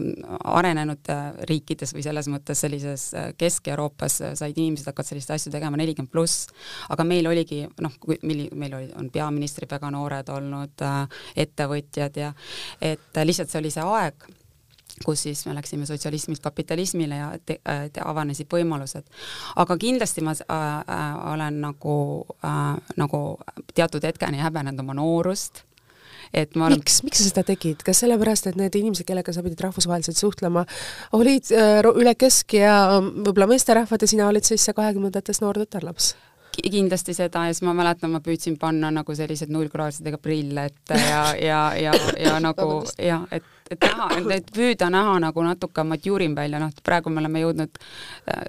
[0.43, 5.79] arenenud äh, riikides või selles mõttes sellises äh, Kesk-Euroopas said inimesed hakata selliseid asju tegema
[5.79, 6.47] nelikümmend pluss,
[6.89, 11.03] aga meil oligi noh, milli-, meil oli, on peaministrid väga noored olnud äh,,
[11.45, 12.34] ettevõtjad ja
[12.82, 14.32] et lihtsalt see oli see aeg
[15.06, 19.06] kus siis me läksime sotsialismilt kapitalismile ja te, äh, te avanesid võimalused.
[19.56, 21.95] aga kindlasti ma äh, äh, olen nagu
[22.45, 23.21] äh,, nagu
[23.73, 25.63] teatud hetkeni häbenenud oma noorust,
[26.34, 29.43] et ma olen miks, miks sa seda tegid, kas sellepärast, et need inimesed, kellega sa
[29.45, 30.65] pidid rahvusvaheliselt suhtlema,
[31.17, 36.13] olid äh, üle kesk- ja võib-olla meesterahvad ja sina olid siis see kahekümnendates noor tütarlaps?
[36.53, 41.23] kindlasti seda ja siis ma mäletan, ma püüdsin panna nagu sellised nullkraadidega prille ette ja,
[41.34, 46.62] ja, ja, ja nagu ja et et näha, et püüda näha nagu natuke matuurim välja,
[46.62, 47.81] noh, praegu me oleme jõudnud,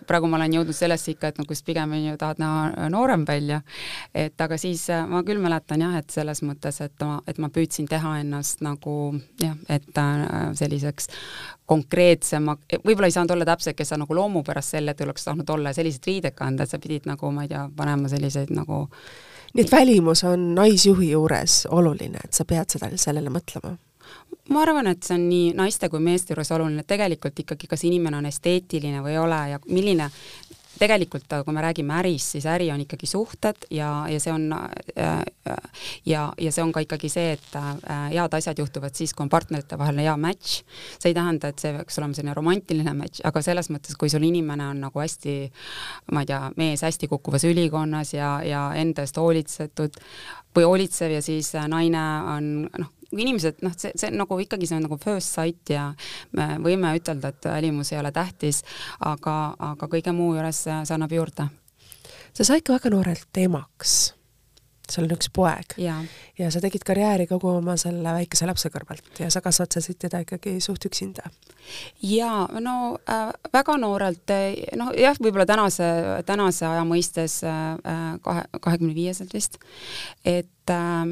[0.09, 3.61] praegu ma olen jõudnud sellesse ikka, et nagu pigem on ju tahad näha noorem välja,
[4.15, 7.51] et aga siis äh, ma küll mäletan jah, et selles mõttes, et ma, et ma
[7.53, 8.97] püüdsin teha ennast nagu
[9.43, 10.25] jah, et äh,
[10.59, 11.11] selliseks
[11.67, 15.49] konkreetsema, võib-olla ei saanud olla täpselt, kes sa nagu loomu pärast sel hetkel oleks tahtnud
[15.55, 18.85] olla ja sellised riided kanda, et sa pidid nagu, ma ei tea, panema selliseid nagu
[19.55, 23.77] nii et välimus on naisjuhi juures oluline, et sa pead seda, sellele mõtlema?
[24.51, 28.21] Ma arvan, et see on nii naiste kui meeste juures oluline, tegelikult ikkagi, kas inimene
[28.21, 30.11] on esteetiline või ei ole ja milline
[30.79, 35.23] tegelikult kui me räägime ärist, siis äri on ikkagi suhted ja, ja see on äh,
[36.07, 37.71] ja, ja see on ka ikkagi see, et äh,
[38.13, 40.63] head asjad juhtuvad siis, kui on partnerite vahel hea match.
[40.99, 44.27] see ei tähenda, et see peaks olema selline romantiline match, aga selles mõttes, kui sul
[44.27, 45.37] inimene on nagu hästi,
[46.13, 50.01] ma ei tea, mees hästi kukkuvas ülikonnas ja, ja enda eest hoolitsetud
[50.55, 52.03] või hoolitsev ja siis naine
[52.35, 55.91] on noh, inimesed, noh, see, see nagu ikkagi, see on nagu first sight ja
[56.37, 58.63] me võime ütelda, et välimus ei ole tähtis,
[59.01, 61.49] aga, aga kõige muu juures see annab juurde.
[62.35, 64.15] sa said ka väga noorelt emaks
[64.91, 65.97] sul on üks poeg ja.
[66.39, 70.59] ja sa tegid karjääri kogu oma selle väikese lapse kõrvalt ja sa kasvatasid teda ikkagi
[70.65, 71.31] suht üksinda.
[72.03, 72.77] jaa, no
[73.09, 74.35] äh, väga noorelt,
[74.77, 75.89] noh jah, võib-olla tänase,
[76.29, 77.75] tänase aja mõistes äh,
[78.25, 79.59] kahe, kahekümne viieselt vist,
[80.25, 81.05] et äh,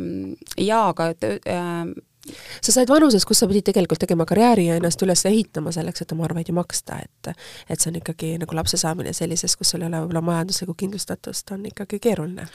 [0.60, 1.94] jaa, aga äh,
[2.60, 6.12] sa said vanuses, kus sa pidid tegelikult tegema karjääri ja ennast üles ehitama selleks, et
[6.14, 7.32] oma arveid ju maksta, et
[7.68, 11.56] et see on ikkagi nagu lapse saamine sellises, kus sul ei ole võib-olla majanduslikku kindlustatust,
[11.56, 12.46] on ikkagi keeruline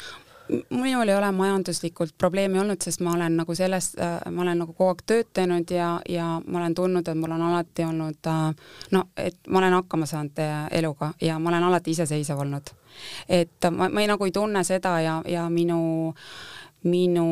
[0.69, 4.73] minul ei ole majanduslikult probleemi olnud, sest ma olen nagu selles äh,, ma olen nagu
[4.73, 8.43] kogu aeg tööd teinud ja, ja ma olen tundnud, et mul on alati olnud äh,
[8.91, 12.73] no, et ma olen hakkama saanud äh, eluga ja ma olen alati iseseisev olnud.
[13.29, 16.13] et ma, ma ei, nagu ei tunne seda ja, ja minu,
[16.83, 17.27] minu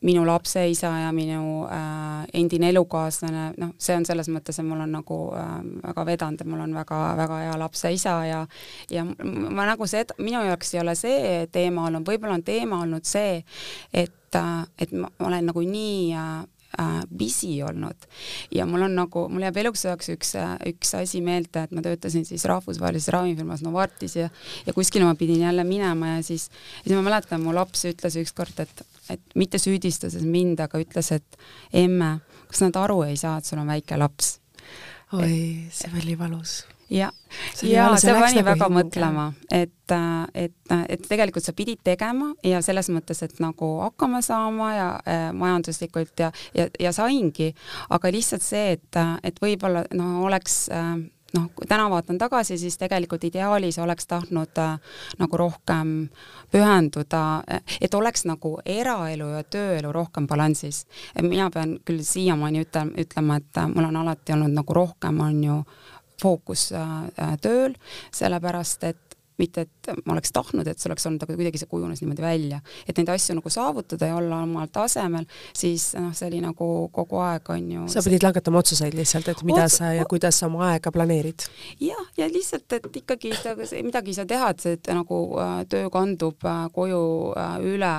[0.00, 4.80] minu lapse isa ja minu äh, endine elukaaslane, noh, see on selles mõttes, et mul
[4.80, 5.50] on nagu äh,
[5.82, 8.44] väga vedanud, et mul on väga-väga hea lapse isa ja
[8.90, 13.04] ja ma nagu seda, minu jaoks ei ole see teema olnud, võib-olla on teema olnud
[13.08, 13.42] see,
[13.92, 16.40] et äh,, et ma olen nagu nii äh,
[16.78, 18.08] äh, busy olnud.
[18.50, 20.32] Ja mul on nagu, mul jääb eluks ajaks üks,
[20.70, 24.30] üks asi meelde, et ma töötasin siis rahvusvahelises ravimifirmas Novartis ja
[24.66, 26.48] ja kuskile ma pidin jälle minema ja siis,
[26.82, 28.84] siis ma mäletan, mu laps ütles ükskord, et,
[29.14, 31.40] et mitte süüdistades mind, aga ütles, et
[31.72, 32.18] emme,
[32.50, 34.38] kas nad aru ei saa, et sul on väike laps?
[35.16, 37.12] oi, see oli valus ja,
[37.62, 38.76] ja see pani väga hinge.
[38.76, 39.94] mõtlema, et,
[40.34, 45.28] et, et tegelikult sa pidid tegema ja selles mõttes, et nagu hakkama saama ja äh,
[45.36, 47.52] majanduslikult ja, ja, ja saingi,
[47.94, 50.94] aga lihtsalt see, et, et võib-olla noh, oleks äh,
[51.36, 54.78] noh, kui täna vaatan tagasi, siis tegelikult ideaalis oleks tahtnud äh,
[55.18, 55.94] nagu rohkem
[56.52, 57.42] pühenduda,
[57.80, 60.86] et oleks nagu eraelu ja tööelu rohkem balansis.
[61.22, 65.62] mina pean küll siiamaani ütle, ütlema, et mul on alati olnud nagu rohkem, on ju,
[66.20, 67.76] fookus äh, äh, tööl,
[68.14, 69.09] sellepärast et
[69.40, 72.60] mitte, et ma oleks tahtnud, et see oleks olnud, aga kuidagi see kujunes niimoodi välja.
[72.86, 75.26] et neid asju nagu saavutada ja olla omal tasemel,
[75.56, 79.42] siis noh, see oli nagu kogu aeg, on ju sa pidid langetama otsuseid lihtsalt, et
[79.48, 79.80] mida Ots...
[79.80, 81.48] sa ja kuidas sa oma aega planeerid?
[81.80, 83.34] jah, ja lihtsalt, et ikkagi
[83.84, 87.02] midagi ei saa teha, et see et, nagu äh, töö kandub koju
[87.66, 87.94] üle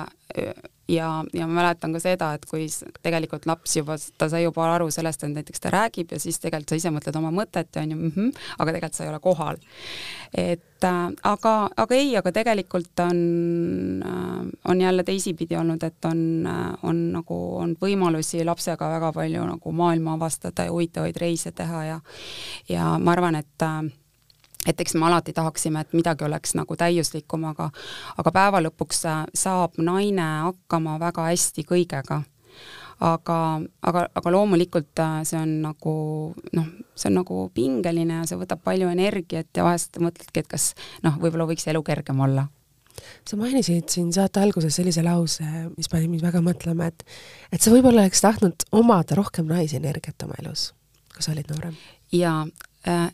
[0.88, 2.66] ja, ja ma mäletan ka seda, et kui
[3.04, 6.72] tegelikult laps juba, ta sai juba aru sellest, et näiteks ta räägib ja siis tegelikult
[6.72, 9.56] sa ise mõtled oma mõtet, on ju mm, -hmm, aga tegelikult sa ei ole kohal.
[10.34, 16.46] et äh, aga, aga ei, aga tegelikult on äh,, on jälle teisipidi olnud, et on
[16.46, 21.84] äh,, on nagu, on võimalusi lapsega väga palju nagu maailma avastada ja huvitavaid reise teha
[21.84, 22.00] ja
[22.68, 23.92] ja ma arvan, et äh,
[24.66, 27.70] et eks me alati tahaksime, et midagi oleks nagu täiuslikum, aga
[28.18, 29.04] aga päeva lõpuks
[29.38, 32.22] saab naine hakkama väga hästi kõigega.
[33.02, 33.36] aga,
[33.82, 35.92] aga, aga loomulikult äh, see on nagu
[36.54, 40.74] noh, see on nagu pingeline ja see võtab palju energiat ja vahest mõtledki, et kas
[41.02, 42.46] noh, võib-olla võiks elu kergem olla
[43.26, 45.46] sa mainisid siin saate alguses sellise lause,
[45.76, 47.02] mis pani mind väga mõtlema, et
[47.50, 50.70] et sa võib-olla oleks tahtnud omada rohkem naisenergiat oma elus,
[51.14, 51.74] kui sa olid noorem?
[52.12, 52.44] jaa
[52.86, 53.08] äh,,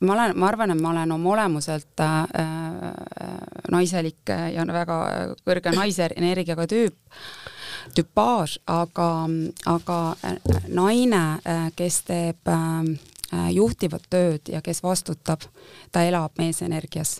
[0.00, 3.38] ma olen, ma arvan, et ma olen oma olemuselt äh, äh
[3.70, 4.96] naiselik ja väga
[5.44, 6.94] kõrge naisenergiaga tüüp,
[7.94, 9.10] tüpaaž, aga,
[9.66, 9.98] aga
[10.68, 15.44] naine, äh, kes teeb äh, juhtivat tööd ja kes vastutab,
[15.92, 17.18] ta elab meesenergias.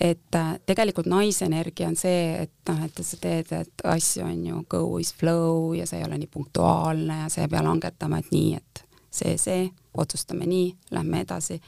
[0.00, 4.64] Et äh, tegelikult naisenergia on see, et noh, et sa teed, et asju on ju
[4.68, 8.32] go with flow ja see ei ole nii punktuaalne ja sa ei pea langetama, et
[8.34, 8.81] nii, et
[9.12, 11.60] see, see, otsustame nii, lähme edasi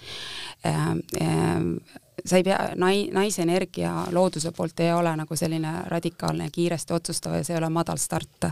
[0.64, 1.04] ähm,.
[1.20, 1.76] Ähm,
[2.24, 7.34] sa ei pea, nai-, naise energia looduse poolt ei ole nagu selline radikaalne, kiiresti otsustav
[7.36, 8.48] ja see ei ole madal start.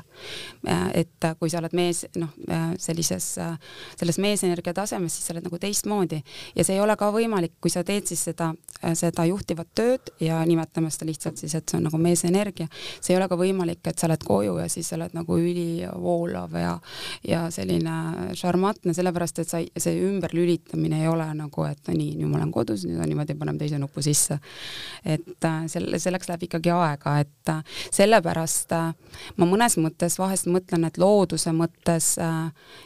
[0.94, 2.28] et kui sa oled mees, noh,
[2.78, 3.26] sellises,
[3.96, 6.20] selles meesenergia tasemes, siis sa oled nagu teistmoodi
[6.56, 8.52] ja see ei ole ka võimalik, kui sa teed siis seda,
[8.98, 12.68] seda juhtivat tööd ja nimetame seda lihtsalt siis, et see on nagu meesenergia,
[13.00, 16.61] see ei ole ka võimalik, et sa oled koju ja siis sa oled nagu ülivoolav
[16.61, 16.76] ja
[17.28, 22.30] ja selline šarmantne, sellepärast et sa, see ümberlülitamine ei ole nagu, et no nii, nüüd
[22.30, 24.38] ma olen kodus, nüüd on niimoodi, paneme teise nupu sisse.
[25.05, 28.92] et äh, selle, selleks läheb ikkagi aega, et äh, sellepärast äh,
[29.37, 32.14] ma mõnes mõttes vahest mõtlen, et looduse mõttes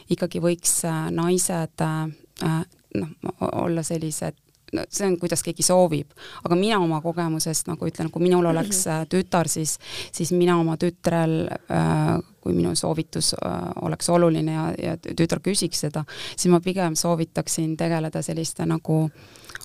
[0.09, 0.81] ikkagi võiks
[1.13, 3.09] naised noh,
[3.39, 4.37] olla sellised
[4.73, 6.11] no see on, kuidas keegi soovib,
[6.43, 9.09] aga mina oma kogemusest nagu ütlen, kui minul oleks mhm.
[9.11, 9.77] tütar, siis,
[10.11, 15.85] siis mina oma tütrel äh, kui minu soovitus äh, oleks oluline ja, ja tütar küsiks
[15.87, 19.05] seda, siis ma pigem soovitaksin tegeleda selliste nagu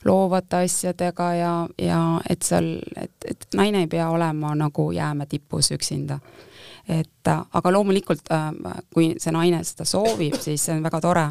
[0.05, 5.71] loovate asjadega ja, ja et seal, et, et naine ei pea olema nagu jäämäe tipus
[5.71, 6.19] üksinda.
[6.89, 11.29] et aga loomulikult, äh, kui see naine seda soovib, siis see on väga tore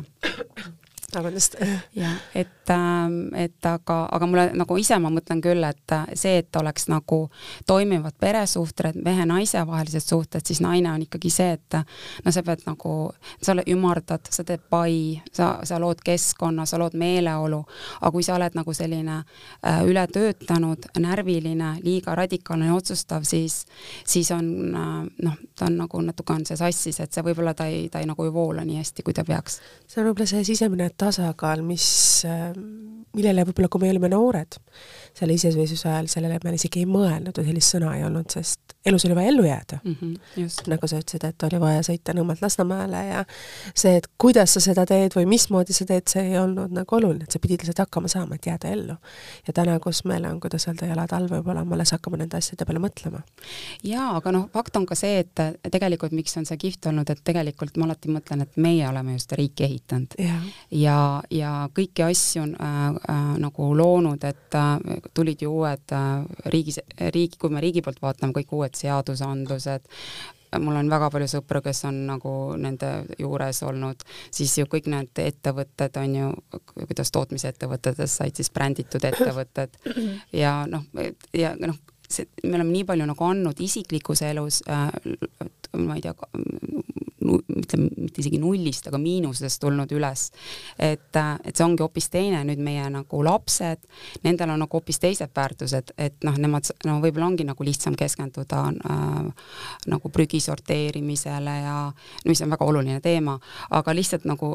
[1.15, 1.55] vabandust.
[2.01, 6.41] jah, et, ähm, et aga, aga mulle nagu ise ma mõtlen küll, et äh, see,
[6.41, 7.23] et oleks nagu
[7.67, 11.85] toimivad peresuhted, mehe-naise vahelised suhted, siis naine on ikkagi see, et äh,
[12.25, 12.95] no sa pead nagu,
[13.41, 17.61] sa ümardad, sa teed pai, sa, sa lood keskkonna, sa lood meeleolu,
[18.01, 23.65] aga kui sa oled nagu selline äh, ületöötanud, närviline, liiga radikaalne ja otsustav, siis,
[24.05, 27.67] siis on äh, noh, ta on nagu natuke on see sassis, et see võib-olla ta
[27.71, 29.59] ei, ta ei nagu ei voola nii hästi, kui ta peaks.
[29.87, 31.87] see on võib-olla see sisemine tasakaal, mis,
[33.17, 34.57] millele võib-olla, kui me olime noored,
[35.17, 39.05] selle iseseisvuse ajal, sellele me isegi ei mõelnud või sellist sõna ei olnud, sest elus
[39.05, 39.95] oli vaja ellu jääda mm.
[40.01, 43.23] -hmm, nagu sa ütlesid, et oli vaja sõita Nõmmelt Lasnamäele ja
[43.75, 47.23] see, et kuidas sa seda teed või mismoodi sa teed, see ei olnud nagu oluline,
[47.23, 48.95] et sa pidid lihtsalt hakkama saama, et jääda ellu.
[49.47, 52.65] ja täna, kus meil on, kuidas öelda, jalad all võib-olla, me alles hakkame nende asjade
[52.65, 53.21] peale mõtlema.
[53.83, 57.21] jaa, aga noh, fakt on ka see, et tegelikult miks on see kihvt olnud, et
[57.23, 60.17] tegelikult ma alati mõtlen, et meie oleme ju seda riiki ehitanud.
[60.71, 60.97] ja,
[61.29, 66.11] ja kõiki asju äh, äh, nagu loonud, et äh, tulid ju uued äh,
[66.53, 66.81] riigis,
[67.15, 69.87] riigi, kui me riigi poolt vaatame, kõik uued seadusandlused,
[70.59, 74.03] mul on väga palju sõpru, kes on nagu nende juures olnud,
[74.35, 76.31] siis ju kõik need ettevõtted on ju,
[76.75, 79.77] kuidas tootmisettevõtetes said siis bränditud ettevõtted.
[80.35, 80.83] Ja noh,
[81.37, 81.79] ja noh,
[82.11, 84.89] see, me oleme nii palju nagu andnud isiklikus elus äh,,
[85.77, 86.13] ma ei tea,
[87.21, 90.29] ütleme, mitte isegi nullist, aga miinusest tulnud üles.
[90.79, 93.85] et, et see ongi hoopis teine, nüüd meie nagu lapsed,
[94.25, 98.63] nendel on nagu hoopis teised väärtused, et noh, nemad, no võib-olla ongi nagu lihtsam keskenduda
[98.71, 99.47] äh,
[99.91, 101.77] nagu prügi sorteerimisele ja
[102.25, 103.37] mis on väga oluline teema,
[103.69, 104.51] aga lihtsalt nagu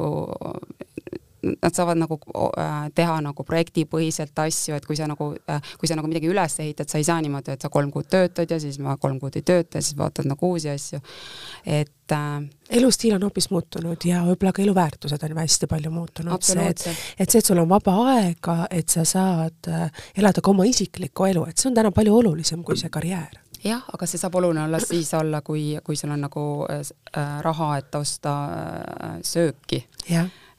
[1.43, 2.17] nad saavad nagu
[2.57, 6.57] äh, teha nagu projektipõhiselt asju, et kui sa nagu, äh, kui sa nagu midagi üles
[6.63, 9.37] ehitad, sa ei saa niimoodi, et sa kolm kuud töötad ja siis ma kolm kuud
[9.39, 11.01] ei tööta ja siis vaatad nagu uusi asju,
[11.65, 12.37] et äh,
[12.81, 16.85] elustiil on hoopis muutunud ja võib-olla ka eluväärtused on hästi palju muutunud, see, et
[17.17, 19.71] et see, et sul on vaba aega, et sa saad
[20.17, 23.43] elada ka oma isiklikku elu, et see on täna palju olulisem kui see karjäär.
[23.65, 26.83] Jah, aga see saab oluline olla siis olla, kui, kui sul on nagu äh,
[27.43, 29.83] raha, et osta äh, sööki.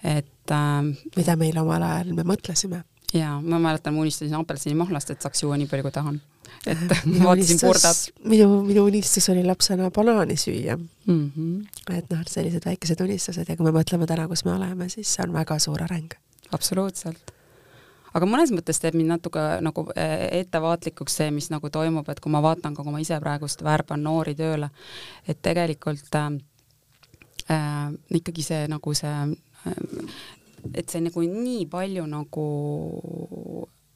[0.02, 0.80] et äh,
[1.16, 2.82] mida meil omal ajal me mõtlesime.
[3.14, 6.20] jaa, ma mäletan, ma unistasin apelsinimahlast, et saaks juua nii palju, kui tahan.
[6.66, 6.84] et
[7.14, 8.04] ma vaatasin purdat.
[8.24, 11.32] minu, minu unistus oli lapsena banaani süüa mm.
[11.36, 11.96] -hmm.
[11.98, 15.24] et noh, sellised väikesed unistused ja kui me mõtleme täna, kus me oleme, siis see
[15.26, 16.14] on väga suur areng.
[16.52, 17.38] absoluutselt
[18.18, 20.06] aga mõnes mõttes teeb mind natuke nagu e,
[20.40, 24.34] ettevaatlikuks see, mis nagu toimub, et kui ma vaatan kui ma ise praegust värban noori
[24.38, 24.70] tööle,
[25.28, 26.30] et tegelikult äh,
[27.54, 27.84] äh,
[28.20, 29.78] ikkagi see nagu see äh,
[30.74, 32.46] et see nagu nii palju nagu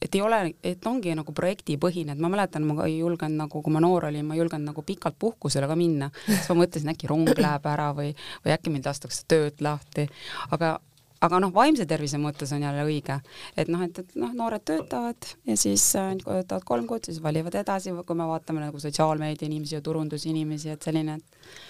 [0.02, 3.74] et ei ole, et ongi nagu projektipõhine, et ma mäletan, ma ei julgenud nagu, kui
[3.74, 7.11] ma noor olin, ma ei julgenud nagu pikalt puhkusele ka minna, siis ma mõtlesin, äkki
[7.11, 8.11] rong läheb ära või,
[8.44, 10.08] või äkki mind lastakse töölt lahti,
[10.50, 10.78] aga
[11.22, 13.20] aga noh, vaimse tervise mõttes on jälle õige,
[13.54, 17.54] et noh, et, et noh, noored töötavad ja siis äh, töötavad kolm kuud, siis valivad
[17.61, 21.62] edasi, kui me vaatame nagu sotsiaalmeedia inimesi ja turundusinimesi, et selline, et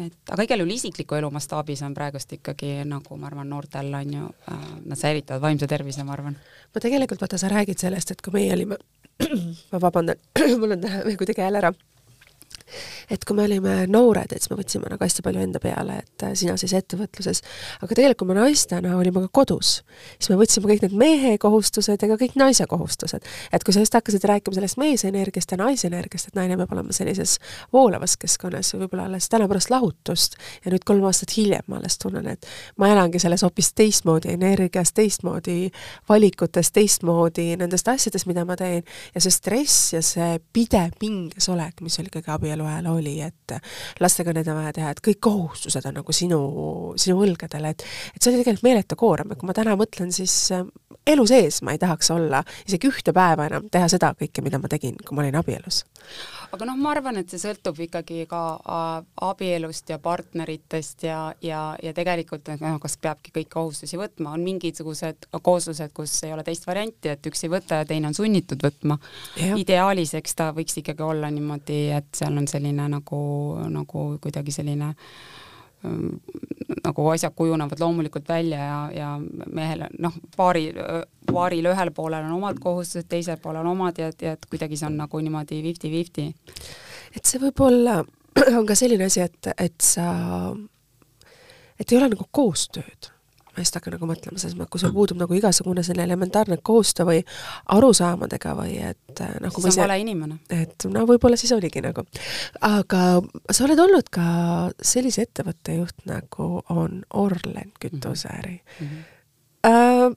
[0.00, 4.14] et aga igal juhul isikliku elu mastaabis on praegust ikkagi nagu ma arvan, noortel on
[4.14, 6.36] ju äh,, nad säilitavad vaimse tervise, ma arvan.
[6.74, 8.78] no tegelikult vaata, sa räägid sellest, et kui meie olime
[9.72, 10.16] ma vabandan
[10.60, 10.86] mul on
[11.18, 11.72] kuidagi hääl ära
[13.10, 16.26] et kui me olime noored, et siis me võtsime nagu hästi palju enda peale, et
[16.26, 17.42] äh, sina siis ettevõtluses,
[17.80, 19.72] aga tegelikult kui me naistena olime ka kodus,
[20.18, 23.24] siis me võtsime kõik need mehe kohustused ja ka kõik naise kohustused.
[23.52, 27.38] et kui sa just hakkasid rääkima sellest meesenergiast ja naisenergiast, et naine peab olema sellises
[27.72, 32.26] voolavas keskkonnas võib-olla alles täna pärast lahutust ja nüüd kolm aastat hiljem ma alles tunnen,
[32.28, 35.70] et ma elangi selles hoopis teistmoodi energias, teistmoodi
[36.08, 38.82] valikutes, teistmoodi nendest asjadest, mida ma teen
[39.14, 43.56] ja see stress ja see pidev pinges olek, mis oli ikkagi abielu ajal oli, et
[44.00, 46.40] lastega need on vaja teha, et kõik kohustused on nagu sinu,
[47.00, 50.34] sinu õlgadel, et et see oli tegelikult meeletu koorem ja kui ma täna mõtlen, siis
[50.54, 50.64] äh,
[51.06, 54.70] elu sees ma ei tahaks olla isegi ühte päeva enam teha seda kõike, mida ma
[54.72, 55.82] tegin, kui ma olin abielus.
[56.52, 58.90] Aga noh, ma arvan, et see sõltub ikkagi ka äh,
[59.28, 65.28] abielust ja partneritest ja, ja, ja tegelikult noh, kas peabki kõiki kohustusi võtma, on mingisugused
[65.42, 68.98] kooslused, kus ei ole teist varianti, et üks ei võta ja teine on sunnitud võtma.
[69.56, 73.22] ideaalis, eks ta võiks ikkagi olla niimoodi, et seal on selline nagu,
[73.72, 75.51] nagu kuidagi selline ähm,
[75.82, 79.08] nagu asjad kujunevad loomulikult välja ja, ja
[79.52, 80.68] mehel noh, paari,
[81.32, 84.98] paaril ühel poolel on omad kohustused, teisel poolel omad ja, ja et kuidagi see on
[85.02, 86.28] nagu niimoodi fifty-fifty.
[87.16, 88.00] et see võib-olla
[88.58, 90.06] on ka selline asi, et, et sa,
[91.78, 93.12] et ei ole nagu koostööd
[93.52, 97.08] ma just hakkan nagu mõtlema selles mõttes, kui sul puudub nagu igasugune selline elementaarne koostöö
[97.08, 97.20] või
[97.76, 100.38] arusaamadega või et äh, nagu siis on vale inimene.
[100.50, 102.04] et no võib-olla siis oligi nagu.
[102.68, 103.04] aga
[103.50, 104.26] sa oled olnud ka
[104.80, 108.86] sellise ettevõtte juht, nagu on Orlen kütuseäri mm.
[108.86, 109.08] -hmm.
[109.62, 110.10] Äh,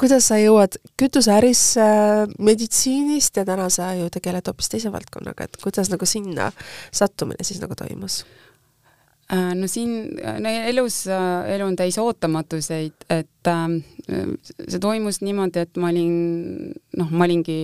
[0.00, 1.84] kuidas sa jõuad kütuseärisse
[2.38, 6.50] meditsiinist ja täna sa ju tegeled hoopis teise valdkonnaga, et kuidas nagu sinna
[6.90, 8.22] sattumine siis nagu toimus?
[9.32, 10.10] Äh, no siin
[10.44, 13.62] no elus, äh, elu on täis ootamatuseid, et äh,
[14.68, 17.56] see toimus niimoodi, et ma olin, noh, ma olingi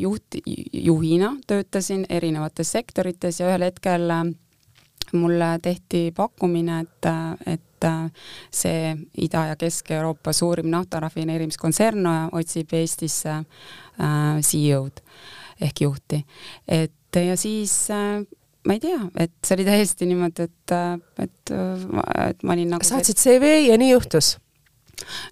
[0.00, 0.38] juht,
[0.72, 4.08] juhina töötasin erinevates sektorites ja ühel hetkel
[5.12, 7.10] mulle tehti pakkumine, et,
[7.46, 7.88] et
[8.50, 8.94] see
[9.26, 15.04] Ida- ja Kesk-Euroopa suurim naftarafineerimiskontsern otsib Eestisse äh, CEO-d
[15.60, 16.24] ehk juhti.
[16.68, 18.24] et ja siis äh,
[18.66, 20.74] ma ei tea, et see oli täiesti niimoodi, et,
[21.22, 24.34] et, et ma olin nagu saatsid CV ja nii juhtus?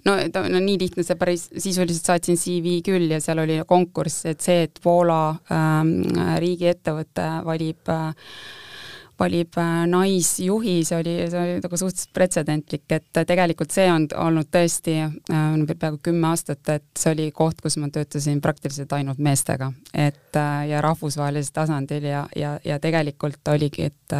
[0.05, 0.17] no,
[0.53, 4.67] no nii lihtne see päris, sisuliselt saatsin CV küll ja seal oli konkurss, et see,
[4.69, 5.97] et Poola ähm,
[6.43, 8.13] riigiettevõte valib äh,
[9.21, 14.51] valib äh, naisjuhi, see oli, see oli nagu suhteliselt pretsedentlik, et tegelikult see on olnud
[14.55, 19.71] tõesti äh, peaaegu kümme aastat, et see oli koht, kus ma töötasin praktiliselt ainult meestega,
[19.95, 24.19] et äh, ja rahvusvahelisel tasandil ja, ja, ja tegelikult oligi, et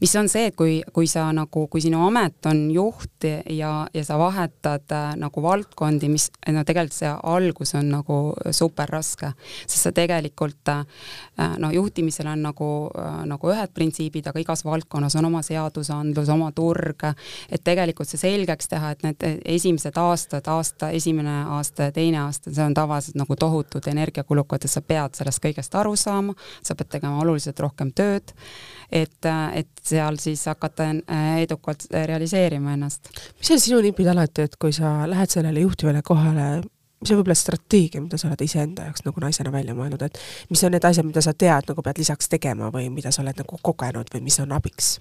[0.00, 4.04] mis on see, et kui, kui sa nagu, kui sinu amet on juht ja, ja
[4.04, 8.18] sa vahetad äh, nagu valdkondi, mis no tegelikult see algus on nagu
[8.54, 9.32] super raske,
[9.66, 10.84] sest sa tegelikult äh,
[11.62, 16.50] noh, juhtimisel on nagu äh,, nagu ühed printsiibid, aga igas valdkonnas on oma seadusandlus, oma
[16.56, 17.08] turg,
[17.50, 19.26] et tegelikult see selgeks teha, et need
[19.56, 24.72] esimesed aastad, aasta, esimene aasta ja teine aasta, see on tavaliselt nagu tohutud energiakulukad ja
[24.72, 28.34] sa pead sellest kõigest aru saama, sa pead tegema oluliselt rohkem tööd.
[28.92, 33.10] Et, et seal siis hakata äh, edukalt realiseerima ennast.
[33.38, 36.48] mis on sinu nipid alati, et kui sa lähed sellele juhtivale kohale,
[37.00, 40.20] mis on võib-olla strateegia, mida sa oled iseenda jaoks nagu naisena välja mõelnud, et
[40.50, 43.42] mis on need asjad, mida sa tead, nagu pead lisaks tegema või mida sa oled
[43.42, 44.96] nagu kogenud või mis on abiks?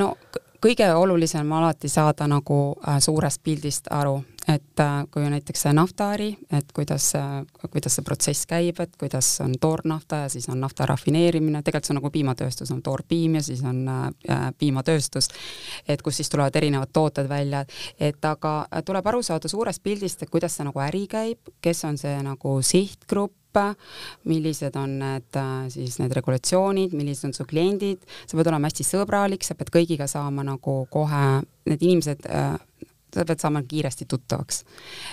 [0.00, 0.14] no
[0.60, 2.58] kõige olulisem alati saada nagu
[2.88, 7.12] äh, suurest pildist aru, et äh, kui näiteks see naftaäri, et kuidas,
[7.70, 11.94] kuidas see protsess käib, et kuidas on toornafta ja siis on nafta rafineerimine, tegelikult see
[11.94, 15.30] on nagu piimatööstus, on toorpiim ja siis on äh, piimatööstus,
[15.88, 17.64] et kus siis tulevad erinevad tooted välja,
[18.00, 21.98] et aga tuleb aru saada suurest pildist, et kuidas see nagu äri käib, kes on
[22.00, 23.39] see nagu sihtgrupp,
[24.28, 25.38] millised on need
[25.74, 30.08] siis need regulatsioonid, millised on su kliendid, sa pead olema hästi sõbralik, sa pead kõigiga
[30.10, 31.40] saama nagu kohe,
[31.70, 32.26] need inimesed
[33.14, 34.64] sa pead saama kiiresti tuttavaks.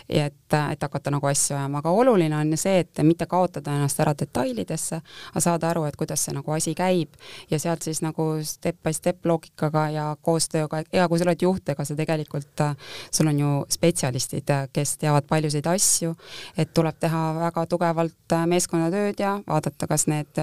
[0.09, 4.13] et, et hakata nagu asju ajama, aga oluline on see, et mitte kaotada ennast ära
[4.17, 7.15] detailidesse, aga saada aru, et kuidas see nagu asi käib.
[7.51, 11.69] Ja sealt siis nagu step by step loogikaga ja koostööga, ja kui sa oled juht,
[11.69, 12.63] ega sa tegelikult,
[13.11, 16.13] sul on ju spetsialistid, kes teavad paljusid asju,
[16.57, 20.41] et tuleb teha väga tugevalt meeskonnatööd ja vaadata, kas need,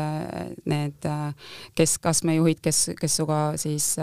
[0.71, 1.09] need
[1.79, 3.95] keskastmejuhid, kes, kes sinuga siis,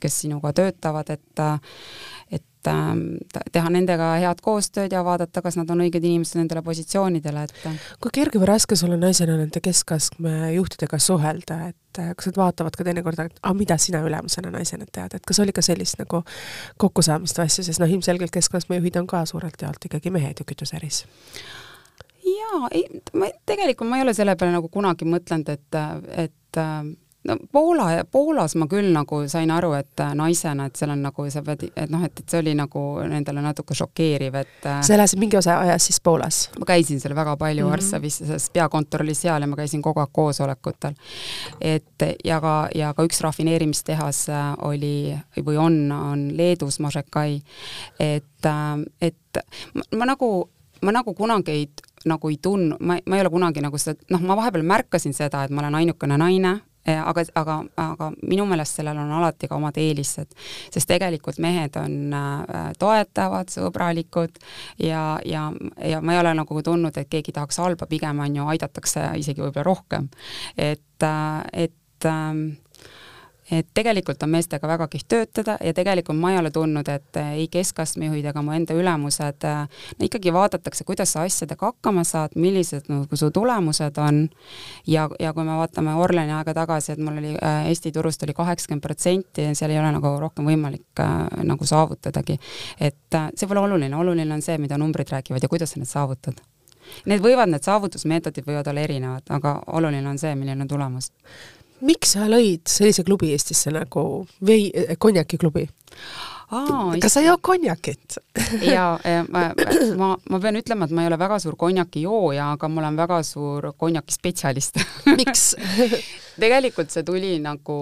[0.00, 1.44] kes sinuga töötavad, et
[2.30, 3.02] et et ähm,
[3.52, 7.88] teha nendega head koostööd ja vaadata, kas nad on õiged inimesed nendele positsioonidele, et äh.
[8.00, 12.40] kui kerge või raske sul on naisena nende keskastme juhtidega suhelda, et äh, kas nad
[12.40, 16.00] vaatavad ka teinekord, et aga mida sina ülemusena naisena tead, et kas oli ka sellist
[16.00, 16.22] nagu
[16.80, 20.48] kokkusaamist või asju, sest noh, ilmselgelt keskastme juhid on ka suurelt jaolt ikkagi mehed ju
[20.48, 21.04] kütuseäris
[22.24, 25.80] jaa, ei, ma tegelikult ma ei ole selle peale nagu kunagi mõtlenud, et,
[26.24, 26.62] et
[27.24, 31.26] no Poola, Poolas ma küll nagu sain aru, et äh, naisena, et seal on nagu
[31.32, 34.96] sa pead, et noh, et, et see oli nagu nendele natuke šokeeriv, et äh, sa
[34.96, 36.40] elasid mingi osa ajast siis Poolas?
[36.60, 37.72] ma käisin seal väga palju mm -hmm.
[37.72, 40.94] Varssavis, sest peakontor oli seal ja ma käisin kogu aeg koosolekutel.
[41.60, 47.42] et ja ka, ja ka üks rafineerimistehas äh, oli või on, on Leedus, Mažekai,
[48.00, 48.46] et,
[49.00, 49.38] et
[49.74, 50.50] ma, ma nagu,
[50.82, 51.68] ma nagu kunagi ei
[52.04, 55.44] nagu ei tundnud, ma, ma ei ole kunagi nagu seda, noh, ma vahepeal märkasin seda,
[55.44, 59.78] et ma olen ainukene naine aga, aga, aga minu meelest sellel on alati ka omad
[59.80, 60.34] eelised,
[60.74, 64.40] sest tegelikult mehed on äh, toetavad, sõbralikud
[64.82, 65.46] ja, ja,
[65.80, 69.44] ja ma ei ole nagu tundnud, et keegi tahaks halba, pigem on ju, aidatakse isegi
[69.44, 70.10] võib-olla rohkem.
[70.56, 72.46] et, äh, et ähm,
[73.50, 77.32] et tegelikult on meestega väga kihvt töötada ja tegelikult ma ei ole tundnud, et eh,
[77.42, 82.04] ei keskastme juhid ega mu enda ülemused no eh, ikkagi vaadatakse, kuidas sa asjadega hakkama
[82.08, 84.24] saad, millised nagu su tulemused on.
[84.86, 88.34] Ja, ja kui me vaatame Orleni aega tagasi, et mul oli äh, Eesti turust oli
[88.36, 91.02] kaheksakümmend protsenti ja seal ei ole nagu rohkem võimalik
[91.44, 92.38] nagu saavutadagi.
[92.80, 96.40] et see pole oluline, oluline on see, mida numbrid räägivad ja kuidas sa need saavutad.
[97.08, 101.10] Need võivad, need saavutusmeetodid võivad olla erinevad, aga oluline on see, milline on tulemus
[101.80, 105.66] miks sa lõid sellise klubi Eestisse nagu vei-, konjakiklubi?
[106.54, 108.18] Aa, kas sa ei joo konjakit?
[108.74, 108.98] Jaa,
[109.32, 109.46] ma,
[109.98, 113.22] ma, ma pean ütlema, et ma ei ole väga suur konjakijooja, aga ma olen väga
[113.26, 114.78] suur konjakispetsialist.
[115.16, 115.54] Miks
[116.40, 117.76] tegelikult see tuli nagu,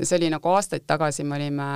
[0.00, 1.68] see oli nagu aastaid tagasi, me olime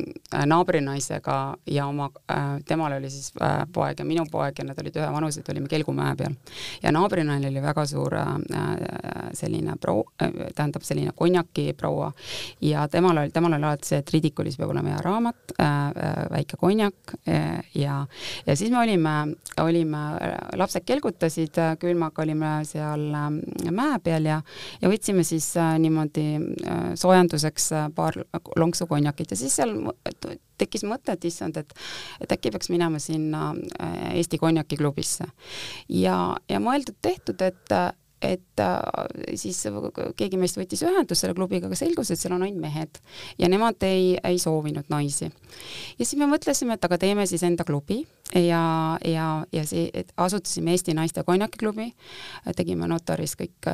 [0.00, 1.36] äh, naabrinaisega
[1.70, 5.48] ja oma, äh, temal oli siis äh, poeg ja minu poeg ja nad olid ühevanused,
[5.52, 6.36] olime Kelgumäe peal.
[6.82, 8.16] ja naabrinaine oli väga suur
[9.36, 12.10] selline pro-, tähendab selline konjakiproua
[12.64, 15.54] ja temal oli, temal oli alati see, et ridikulis peab olema hea raamat,
[16.30, 17.14] väike konjak
[17.74, 18.00] ja,
[18.46, 19.14] ja siis me olime,
[19.62, 20.02] olime,
[20.58, 23.06] lapsed kelgutasid külmaga, olime seal
[23.70, 24.40] mäe peal ja,
[24.80, 28.16] ja võtsime siis niimoodi äh, soojenduseks äh, paar
[28.56, 29.74] lonksu konjakit ja siis seal
[30.60, 31.74] tekkis mõte, et issand, et
[32.20, 35.24] et äkki peaks minema sinna äh, Eesti konjakiklubisse.
[35.88, 37.76] ja, ja mõeldud-tehtud, et
[38.22, 38.78] et äh,
[39.40, 39.62] siis
[40.16, 43.00] keegi meist võttis ühendust selle klubiga, aga selgus, et seal on ainult mehed.
[43.40, 45.30] Ja nemad ei, ei soovinud naisi.
[45.98, 48.02] ja siis me mõtlesime, et aga teeme siis enda klubi.
[48.30, 51.88] Ja, ja, ja see, et asutasime Eesti Naiste Konjakiklubi,
[52.54, 53.66] tegime notaris kõik,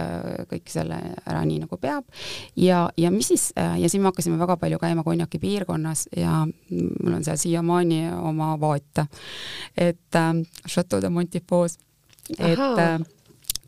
[0.48, 2.06] kõik selle ära nii, nagu peab.
[2.56, 7.18] Ja, ja mis siis, ja siis me hakkasime väga palju käima konjaki piirkonnas ja mul
[7.18, 9.06] on seal siiamaani oma vaate,
[9.76, 10.32] et äh,
[10.64, 11.76] Chateau de Montipos,
[12.38, 13.15] et Aha äh,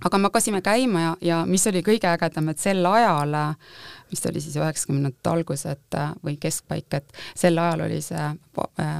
[0.05, 3.35] aga me hakkasime käima ja, ja mis oli kõige ägedam, et sel ajal
[4.11, 8.29] mis oli siis üheksakümnendate algused äh, või keskpaik, et sel ajal oli see,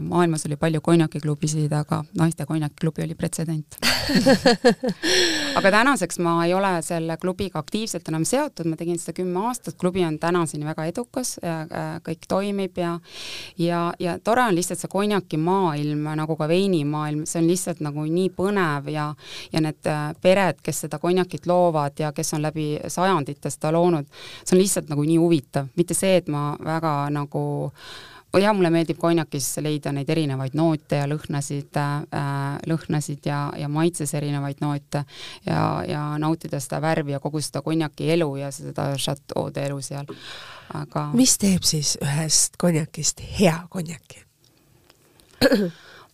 [0.03, 3.79] maailmas oli palju konjakiklubisid, aga naiste konjakiklubi oli pretsedent.
[5.59, 9.77] Aga tänaseks ma ei ole selle klubiga aktiivselt enam seotud, ma tegin seda kümme aastat,
[9.81, 11.65] klubi on tänaseni väga edukas, äh,
[12.05, 12.99] kõik toimib ja
[13.59, 18.29] ja, ja tore on lihtsalt see konjakimaailm, nagu ka veinimaailm, see on lihtsalt nagu nii
[18.37, 19.09] põnev ja
[19.53, 19.91] ja need
[20.23, 24.07] pered, kes seda konjakit loovad ja kes on läbi sajandite seda loonud,
[24.45, 27.71] see on lihtsalt nagu nagu nii huvitav, mitte see, et ma väga nagu
[28.37, 34.13] jah, mulle meeldib konjakis leida neid erinevaid noote ja lõhnasid äh,, lõhnasid ja, ja maitses
[34.19, 35.05] erinevaid noote
[35.47, 40.09] ja, ja nautida seda värvi ja kogu seda konjaki elu ja seda šatoode elu seal,
[40.77, 44.25] aga mis teeb siis ühest konjakist hea konjaki?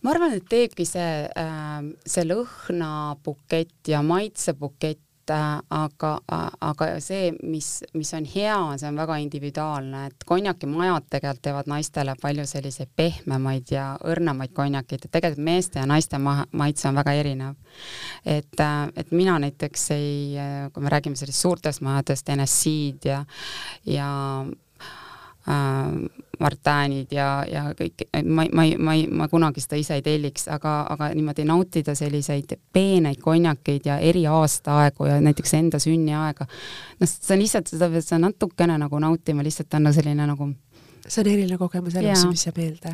[0.05, 7.83] Ma arvan, et teebki see äh,, see lõhnabukett ja maitsebukett aga, äh, aga see, mis,
[7.93, 13.71] mis on hea, see on väga individuaalne, et konjakimajad tegelikult teevad naistele palju selliseid pehmemaid
[13.73, 17.55] ja õrnemaid konjakeid, et tegelikult meeste ja naiste ma-, maitse on väga erinev.
[18.25, 20.37] et, äh, et mina näiteks ei,
[20.73, 23.25] kui me räägime sellist suurtest majadest, NSC-d ja,
[23.85, 24.11] ja
[25.49, 30.05] äh, Martinid ja, ja kõik, ma, ma ei, ma ei, ma kunagi seda ise ei
[30.05, 36.47] telliks, aga, aga niimoodi nautida selliseid peeneid konjakeid ja eri aastaaegu ja näiteks enda sünniaega,
[36.99, 40.51] noh, see on lihtsalt, seda pead sa natukene nagu nautima, lihtsalt on selline nagu
[41.07, 42.91] see on eriline kogemus elus, mis jääb meelde.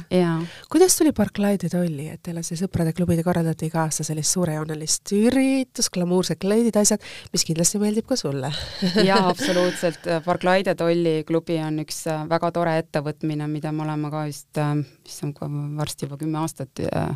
[0.71, 4.35] kuidas tuli Barclay de Tolli, et teil on see sõprade klubide korraldati iga aasta sellist
[4.35, 7.03] suurejoonelist üritust, glamuursed kleidid, asjad,
[7.33, 8.51] mis kindlasti meeldib ka sulle?
[9.09, 14.11] Jaa, absoluutselt, Barclay de Tolli klubi on üks äh, väga tore ettevõtmine, mida me oleme
[14.13, 14.61] ka vist,
[15.07, 17.15] issand, äh, varsti juba kümme aastat äh,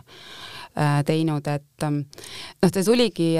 [1.07, 2.01] teinud, et ähm,
[2.61, 3.33] noh, ta tuligi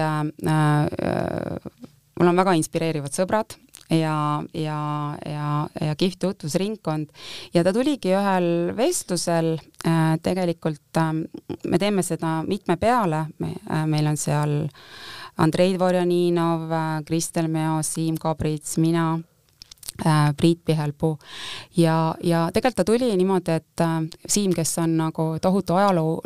[2.20, 3.57] mul on väga inspireerivad sõbrad,
[3.89, 4.80] ja, ja,
[5.26, 5.49] ja,
[5.82, 7.11] ja kihvt tutvusringkond
[7.53, 8.47] ja ta tuligi ühel
[8.78, 9.55] vestlusel
[9.86, 11.11] äh, tegelikult äh,
[11.70, 13.26] me teeme seda mitme peale.
[13.39, 14.57] Me,, äh, meil on seal
[15.38, 19.16] Andrei Dvorjaninov äh,, Kristel Meo, Siim Kabrits, mina
[20.37, 21.17] Priit Pihelpuu.
[21.77, 26.21] Ja, ja tegelikult ta tuli niimoodi, et äh, Siim, kes on nagu tohutu ajaloo,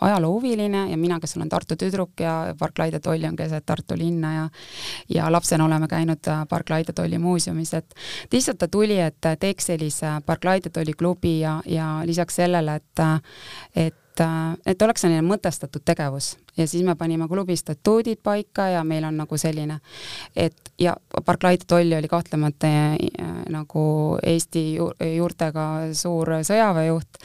[0.00, 4.34] ajaloohuviline ja mina, kes olen Tartu tüdruk ja Park Laide tolli on keset Tartu linna
[4.34, 4.48] ja
[5.08, 7.94] ja lapsena oleme käinud äh, Park Laide tolli muuseumis, et
[8.32, 13.06] lihtsalt ta tuli, et teeks sellise Park Laide tolli klubi ja, ja lisaks sellele, et
[13.86, 16.36] et et, et oleks selline mõtestatud tegevus.
[16.56, 19.78] Ja siis me panime klubi statuudid paika ja meil on nagu selline,
[20.36, 22.96] et ja Barclay de Tolli oli kahtlemata äh,
[23.52, 23.84] nagu
[24.22, 27.20] Eesti ju, juurtega suur sõjaväejuht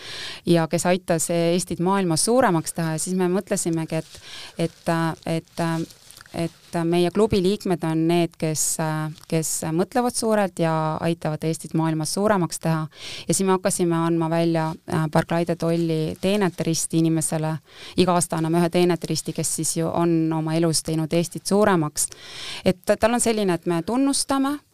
[0.45, 2.97] ja kes aitas Eestit maailmas suuremaks teha.
[2.97, 4.21] Ja siis me mõtlesimegi, et,
[4.67, 4.93] et,
[5.25, 5.65] et
[6.33, 8.63] et meie klubi liikmed on need, kes,
[9.27, 10.73] kes mõtlevad suurelt ja
[11.03, 12.87] aitavad Eestit maailmas suuremaks teha.
[13.27, 17.57] ja siis me hakkasime andma välja äh, Barclay tolli teeneteristi inimesele,
[17.97, 22.07] iga aasta anname ühe teeneteristi, kes siis ju on oma elus teinud Eestit suuremaks.
[22.65, 24.70] et tal on selline, et me tunnustame Äh, äh,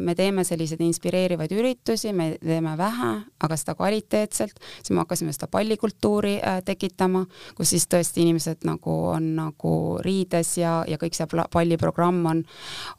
[0.00, 3.10] me teeme selliseid inspireerivaid üritusi, me teeme vähe,
[3.44, 7.24] aga seda kvaliteetselt, siis me hakkasime seda pallikultuuri äh, tekitama,
[7.56, 9.72] kus siis tõesti inimesed nagu on nagu
[10.04, 12.44] riides ja, ja kõik see palliprogramm on,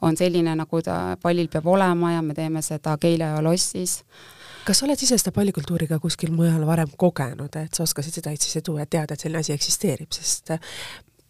[0.06, 4.00] on selline, nagu ta pallil peab olema ja me teeme seda Keila ja Lossis.
[4.64, 8.34] Kas sa oled ise seda pallikultuuri ka kuskil mujal varem kogenud, et sa oskasid seda
[8.36, 10.52] sisse tuua, et teada, et selline asi eksisteerib, sest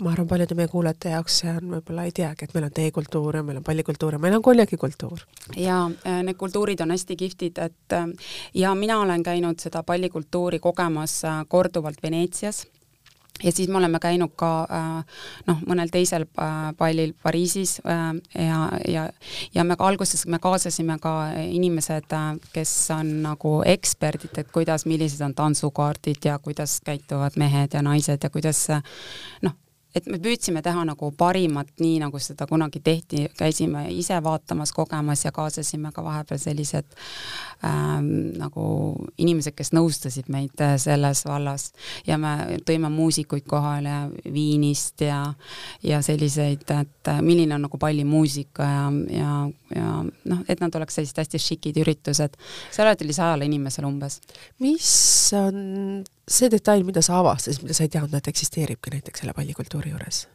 [0.02, 3.40] ma arvan, paljude meie kuulajate jaoks see on võib-olla ei teagi, et meil on teekultuur
[3.40, 5.24] ja meil on pallikultuur ja meil on konjakikultuur.
[5.56, 8.08] ja äh, need kultuurid on hästi kihvtid, et äh,
[8.54, 12.66] ja mina olen käinud seda pallikultuuri kogemas äh, korduvalt Veneetsias
[13.42, 14.50] ja siis me oleme käinud ka
[15.46, 16.26] noh, mõnel teisel
[16.76, 19.06] pallil Pariisis ja, ja,
[19.54, 22.12] ja me ka alguses me kaasasime ka inimesed,
[22.52, 28.20] kes on nagu eksperdid, et kuidas, millised on tantsukaardid ja kuidas käituvad mehed ja naised
[28.20, 28.66] ja kuidas
[29.40, 29.56] noh,
[29.94, 35.24] et me püüdsime teha nagu parimat, nii nagu seda kunagi tehti, käisime ise vaatamas, kogemas
[35.24, 36.86] ja kaasasime ka vahepeal sellised
[37.66, 38.64] ähm, nagu
[39.18, 41.70] inimesed, kes nõustasid meid äh, selles vallas
[42.06, 43.96] ja me tõime muusikuid kohale
[44.30, 45.22] Viinist ja,
[45.82, 48.86] ja selliseid, et äh, milline on nagu pallimuusika ja,
[49.16, 49.34] ja,
[49.74, 52.38] ja noh, et nad oleks sellised hästi šikid üritused.
[52.70, 54.20] seal oli sajale inimesele umbes.
[54.62, 54.90] mis
[55.36, 59.94] on see detail, mida sa avastasid, mida sa ei teadnud, et eksisteeribki näiteks selle pallikultuuri
[59.94, 60.26] juures?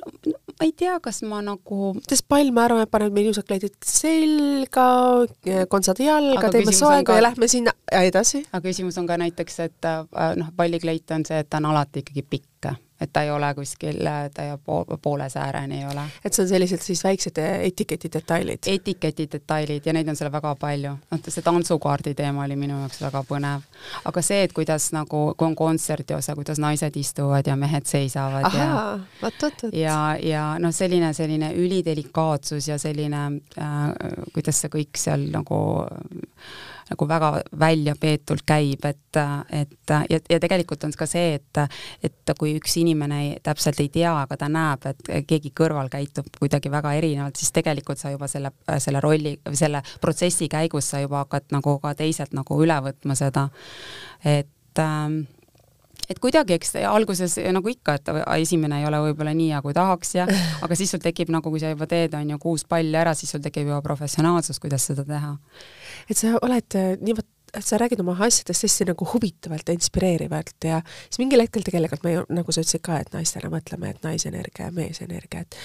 [0.00, 3.28] no, no ma ei tea, kas ma nagu sest pall, ma arvan, et paned meil
[3.28, 4.86] ilusad kleidid selga,
[5.72, 7.18] kontsad jalga, teeme soega ka...
[7.18, 8.44] ja lähme sinna edasi.
[8.50, 12.04] aga küsimus on ka näiteks, et äh, noh, pallikleit on see, et ta on alati
[12.04, 12.55] ikkagi pikk
[13.00, 13.98] et ta ei ole kuskil,
[14.34, 14.56] ta ei
[15.02, 16.02] poole sääreni ei ole.
[16.24, 18.68] et see on sellised siis väiksed etiketi detailid?
[18.72, 20.92] etiketi detailid ja neid on seal väga palju.
[21.10, 23.66] noh, see tantsukaardi teema oli minu jaoks väga põnev.
[24.04, 28.48] aga see, et kuidas nagu, kui on kontserdi osa, kuidas naised istuvad ja mehed seisavad
[28.48, 28.70] Aha, ja
[29.22, 29.76] vot, vot, vot.
[29.76, 33.26] ja, ja noh, selline, selline ülidelikaatsus ja selline
[33.60, 33.84] äh,,
[34.32, 39.18] kuidas see kõik seal nagu äh, nagu väga väljapeetult käib, et,
[39.50, 41.62] et ja, ja tegelikult on ka see, et,
[42.06, 46.28] et kui üks inimene ei, täpselt ei tea, aga ta näeb, et keegi kõrval käitub
[46.38, 51.24] kuidagi väga erinevalt, siis tegelikult sa juba selle, selle rolli selle protsessi käigus sa juba
[51.24, 53.48] hakkad nagu ka teiselt nagu üle võtma seda,
[54.24, 55.24] et ähm,
[56.10, 60.14] et kuidagi, eks alguses nagu ikka, et esimene ei ole võib-olla nii hea, kui tahaks
[60.18, 60.26] ja
[60.64, 63.34] aga siis sul tekib nagu, kui sa juba teed, on ju, kuus palli ära, siis
[63.34, 65.36] sul tekib juba professionaalsus, kuidas seda teha.
[66.10, 70.66] Et sa oled äh, niivõrd et sa räägid oma asjadest hästi nagu huvitavalt ja inspireerivalt
[70.66, 74.02] ja siis mingil hetkel tegelikult me ju, nagu sa ütlesid ka, et naistena mõtleme, et
[74.04, 75.56] naisenergia ja meesenergia, et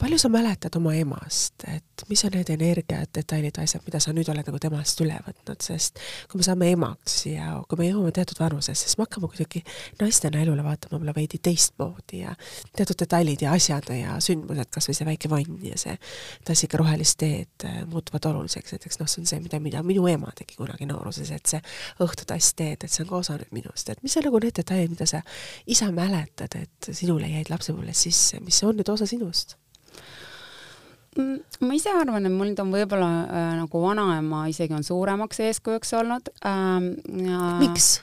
[0.00, 4.28] palju sa mäletad oma emast, et mis on need energiad, detailid, asjad, mida sa nüüd
[4.32, 8.40] oled nagu temast üle võtnud, sest kui me saame emaks ja kui me jõuame teatud
[8.40, 9.62] vanusesse, siis me hakkame kuidagi
[10.00, 12.32] naistena elule vaatama võib-olla veidi teistmoodi ja
[12.76, 15.96] teatud detailid ja asjad ja sündmused, kas või see väike vann ja see
[16.48, 20.32] tassiga rohelist teed äh, muutuvad oluliseks, näiteks noh, see on see, mida, mida minu ema
[20.36, 21.60] tegi kunagi nooruses, et see
[22.00, 24.96] õhtutass teed, et see on ka osa nüüd minust, et mis on nagu need detailid,
[24.96, 25.20] mida sa
[25.68, 29.60] isa mäletad, et sinule jäid lapsepõlves sisse, mis on nüüd osa sinust?
[31.18, 35.96] Mm, ma ise arvan, et mul on võib-olla äh, nagu vanaema isegi on suuremaks eeskujuks
[35.98, 36.92] olnud ähm,.
[37.58, 37.96] miks?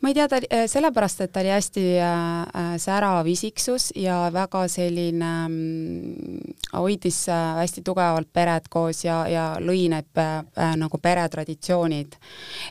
[0.00, 4.30] ma ei tea, ta äh, sellepärast, et ta oli hästi äh, äh, särav isiksus ja
[4.32, 10.76] väga selline äh, hoidis äh, hästi tugevalt peret koos ja, ja lõi need äh, äh,
[10.80, 12.16] nagu peretraditsioonid.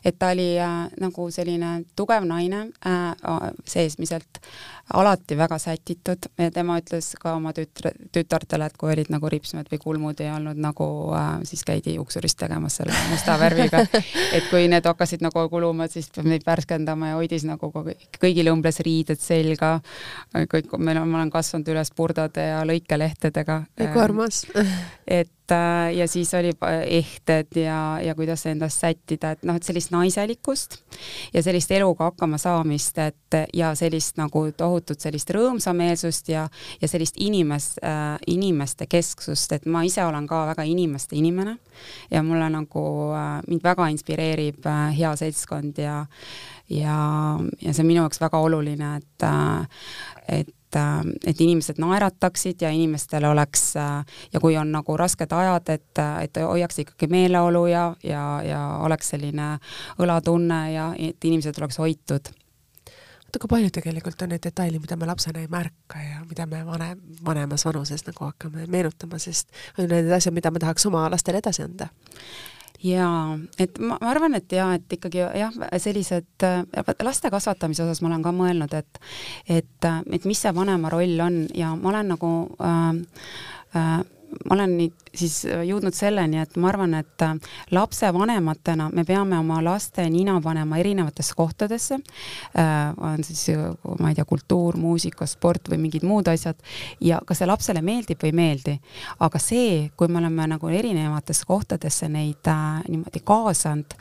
[0.06, 4.42] et ta oli äh, nagu selline tugev naine äh, seesmiselt
[4.94, 9.70] alati väga sätitud ja tema ütles ka oma tütre, tütartele, et kui olid nagu ripsmed
[9.72, 10.88] või kulmud ei olnud nagu
[11.18, 13.84] äh,, siis käidi juuksurist tegemas selle musta värviga.
[14.36, 17.72] et kui need hakkasid nagu kuluma, siis peab neid värskendama ja hoidis nagu
[18.20, 19.78] kõigil õmbles riided selga.
[20.36, 23.64] kõik, meil on, ma olen kasvanud üles purdade ja lõikelehtedega.
[23.78, 24.46] kui armas
[25.08, 25.32] et
[25.96, 26.52] ja siis oli
[26.86, 30.78] ehted ja, ja kuidas endast sättida, et noh, et sellist naiselikkust
[31.34, 36.48] ja sellist eluga hakkama saamist, et ja sellist nagu tohutut sellist rõõmsameelsust ja,
[36.82, 41.58] ja sellist inimest äh,, inimeste kesksust, et ma ise olen ka väga inimeste inimene
[42.12, 42.86] ja mulle nagu
[43.16, 46.04] äh,, mind väga inspireerib äh, hea seltskond ja
[46.70, 46.96] ja,
[47.62, 49.84] ja see on minu jaoks väga oluline, et äh,
[50.30, 56.02] et et, et inimesed naerataksid ja inimestel oleks ja kui on nagu rasked ajad, et,
[56.24, 59.58] et hoiaks ikkagi meeleolu ja, ja, ja oleks selline
[60.00, 62.30] õlatunne ja et inimesed oleks hoitud.
[63.30, 66.64] Vaata, kui palju tegelikult on neid detaile, mida me lapsena ei märka ja mida me
[66.66, 71.38] vanem, vanemas vanuses nagu hakkame meenutama, sest on need asjad, mida me tahaks oma lastele
[71.44, 71.92] edasi anda
[72.84, 76.46] jaa, et ma, ma arvan, et jaa, et ikkagi jah, sellised
[77.04, 79.02] laste kasvatamise osas ma olen ka mõelnud, et
[79.60, 82.32] et, et mis see vanema roll on ja ma olen nagu
[82.64, 82.94] äh,
[83.76, 84.00] äh,
[84.46, 87.36] ma olen nüüd siis jõudnud selleni, et ma arvan, et äh,
[87.74, 93.48] lapsevanematena me peame oma laste nina panema erinevatesse kohtadesse äh,, on siis,
[94.00, 96.60] ma ei tea, kultuur, muusika, sport või mingid muud asjad,
[97.02, 98.76] ja kas see lapsele meeldib või ei meeldi.
[99.20, 103.98] aga see, kui me oleme nagu erinevatesse kohtadesse neid äh, niimoodi kaasanud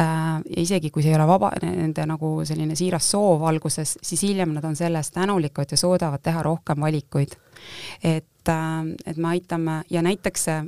[0.00, 4.56] äh,, isegi kui see ei ole vaba, nende nagu selline siiras soov alguses, siis hiljem
[4.56, 7.36] nad on selle eest tänulikud ja suudavad teha rohkem valikuid.
[8.02, 10.64] Et äh, et me aitame ja näiteks äh,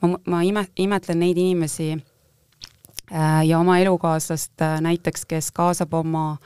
[0.00, 6.38] ma, ma ime, imetlen neid inimesi äh, ja oma elukaaslast näiteks, kes kaasab oma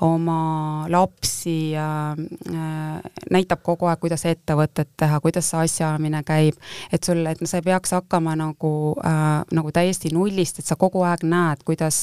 [0.00, 6.56] oma lapsi äh,, näitab kogu aeg, kuidas ettevõtet teha, kuidas see asjaajamine käib,
[6.92, 8.72] et sul, et sa ei peaks hakkama nagu
[9.04, 12.00] äh,, nagu täiesti nullist, et sa kogu aeg näed, kuidas,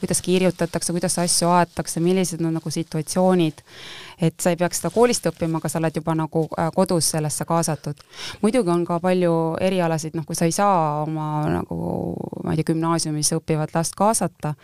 [0.00, 3.64] kuidas kirjutatakse, kuidas asju aetakse, millised on nagu situatsioonid
[4.20, 7.44] et sa ei peaks seda koolist õppima, aga sa oled juba nagu äh, kodus sellesse
[7.48, 8.02] kaasatud.
[8.42, 11.78] muidugi on ka palju erialasid, noh, kui sa ei saa oma nagu
[12.44, 14.54] ma ei tea, gümnaasiumis õppivat last kaasata,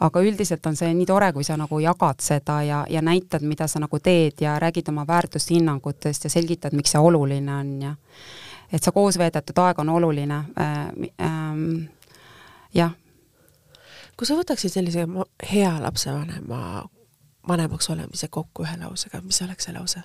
[0.00, 3.68] aga üldiselt on see nii tore, kui sa nagu jagad seda ja, ja näitad, mida
[3.70, 7.94] sa nagu teed ja räägid oma väärtushinnangutest ja selgitad, miks see oluline on ja
[8.72, 10.84] et see koos veedetud aeg on oluline äh,.
[11.22, 11.88] Ähm,
[12.74, 12.94] jah
[14.16, 15.06] kui sa võtaksid sellise
[15.50, 16.84] hea lapsevanema
[17.48, 20.02] vanemaks olemise kokku ühe lausega, mis oleks see lause?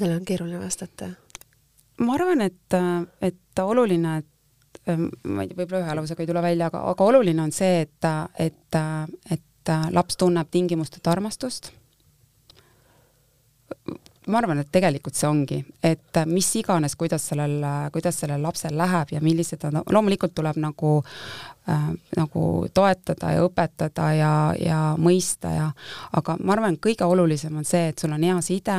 [0.00, 1.10] sellele on keeruline vastata.
[2.00, 2.76] ma arvan, et,
[3.20, 4.30] et oluline, et
[5.28, 8.08] ma ei tea, võib-olla ühe lausega ei tule välja, aga, aga oluline on see, et,
[8.38, 8.78] et,
[9.36, 11.72] et laps tunneb tingimusteta armastust.
[14.30, 19.16] ma arvan, et tegelikult see ongi, et mis iganes, kuidas sellel, kuidas sellel lapsel läheb
[19.16, 21.00] ja millised on, loomulikult tuleb nagu
[21.68, 25.68] äh, nagu toetada ja õpetada ja, ja mõista ja
[26.16, 28.76] aga ma arvan, kõige olulisem on see, et sul on hea side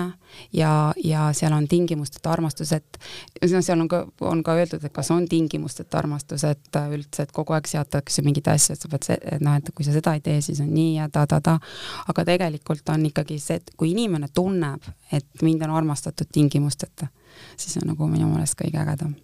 [0.54, 0.72] ja,
[1.04, 3.00] ja seal on tingimusteta armastus, et
[3.52, 7.34] no seal on ka, on ka öeldud, et kas on tingimusteta armastus, et üldse, et
[7.36, 10.24] kogu aeg seatakse mingeid asju, et sa pead et noh, et kui sa seda ei
[10.26, 11.58] tee, siis on nii ja ta-ta-ta,
[12.12, 17.12] aga tegelikult on ikkagi see, et kui inimene tunneb, et mind on armastatud tingimusteta,
[17.58, 19.16] siis on nagu minu meelest kõige ägedam.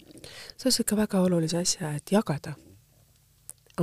[0.58, 2.56] sa ütlesid ka väga olulise asja, et jagada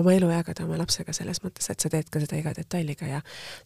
[0.01, 3.20] oma elu jagada oma lapsega selles mõttes, et sa teed ka seda iga detailiga ja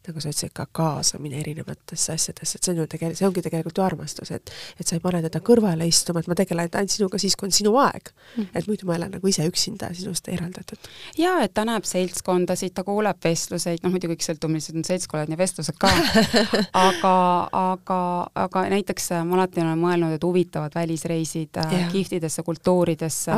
[0.07, 3.81] nagu sa ütlesid, ka kaasamine erinevatesse asjadesse, et see on ju tegelikult, see ongi tegelikult
[3.81, 7.21] ju armastus, et et sa ei pane teda kõrvale istuma, et ma tegelen ainult sinuga
[7.21, 8.51] siis, kui on sinu aeg mm.
[8.61, 10.91] et muidu ma elan nagu ise üksinda sinust eraldatud.
[11.19, 15.33] jaa, et ta näeb seltskondasid, ta kuuleb vestluseid, noh muidugi kõik sõltub, millised on seltskonnad
[15.33, 15.93] ja vestlused ka
[16.89, 17.15] aga,
[17.63, 18.01] aga,
[18.47, 21.89] aga näiteks ma alati olen mõelnud, et huvitavad välisreisid yeah.
[21.93, 23.33] kihvtidesse kultuuridesse,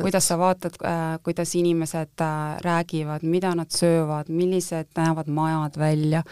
[0.00, 2.29] kuidas sa vaatad, äh, kuidas inimesed äh,
[2.64, 6.22] räägivad, mida nad söövad, millised näevad majad välja,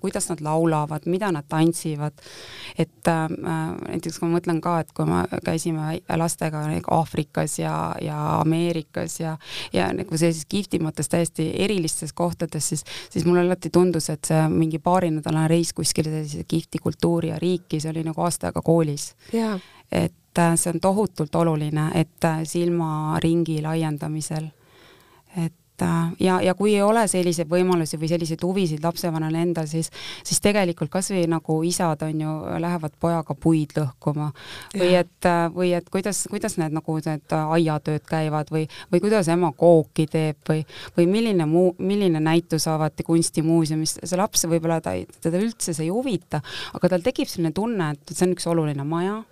[0.00, 2.12] kuidas nad laulavad, mida nad tantsivad.
[2.78, 3.28] et äh,
[3.88, 9.20] näiteks kui ma mõtlen ka, et kui me käisime lastega nagu Aafrikas ja, ja Ameerikas
[9.20, 9.36] ja,
[9.72, 14.78] ja nagu sellises kihvtimates täiesti erilistes kohtades, siis, siis mulle alati tundus, et see mingi
[14.78, 19.12] paarinädalane reis kuskile sellise kihvti kultuuri ja riiki, see oli nagu aasta aega koolis.
[19.92, 24.48] et äh, see on tohutult oluline, et äh, silmaringi laiendamisel
[25.36, 25.52] et
[26.20, 29.90] ja, ja kui ei ole selliseid võimalusi või selliseid huvisid lapsevanemal endal, siis,
[30.24, 34.30] siis tegelikult kasvõi nagu isad on ju, lähevad pojaga puid lõhkuma
[34.76, 39.52] või et, või et kuidas, kuidas need nagu need aiatööd käivad või, või kuidas ema
[39.56, 40.62] kooki teeb või,
[40.96, 45.88] või milline muu, milline näitus avati kunstimuuseumis, see laps võib-olla ta ei, teda üldse see
[45.88, 46.42] ei huvita,
[46.76, 49.22] aga tal tekib selline tunne, et see on üks oluline maja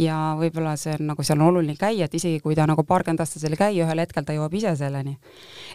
[0.00, 3.22] ja võib-olla see on nagu seal on oluline käia, et isegi kui ta nagu paarkümmend
[3.24, 5.16] aastat seal ei käi, ühel hetkel ta jõuab ise selleni.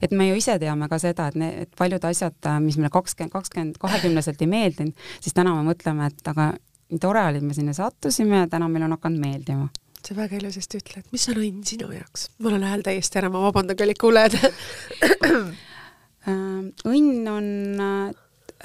[0.02, 3.78] et me ju ise teame ka seda, et need paljud asjad, mis meile kakskümmend, kakskümmend,
[3.82, 6.52] kahekümneselt ei meeldinud, siis täna me mõtleme, et aga
[6.90, 9.70] nii tore oli, et me sinna sattusime ja täna meil on hakanud meeldima.
[10.00, 12.30] sa väga ilusasti ütled, mis on õnn sinu jaoks?
[12.40, 14.40] mul on hääl täiesti ära, ma vabandan, kallid kuulajad.
[16.28, 16.34] Äh,
[16.84, 17.46] õnn on
[17.80, 18.10] äh,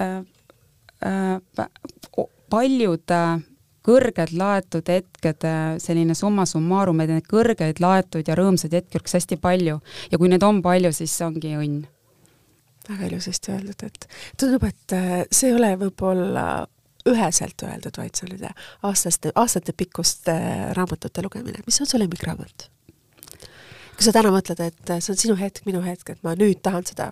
[0.03, 1.69] äh,
[2.51, 3.39] paljud äh,
[3.85, 5.47] kõrged laetud hetked,
[5.81, 9.79] selline summa summarum, et neid kõrgeid laetud ja rõõmsaid hetki oleks hästi palju
[10.11, 11.83] ja kui neid on palju, siis ongi õnn.
[12.89, 14.07] väga ilusasti öeldud, et
[14.37, 16.45] tundub, et äh, see ei ole võib-olla
[17.09, 18.51] üheselt öeldud, vaid selline
[18.85, 21.61] aastaste, aastatepikkuste äh, raamatute lugemine.
[21.65, 22.69] mis on su lemmikraamat?
[23.95, 26.61] kui sa täna mõtled, et äh, see on sinu hetk, minu hetk, et ma nüüd
[26.65, 27.11] tahan seda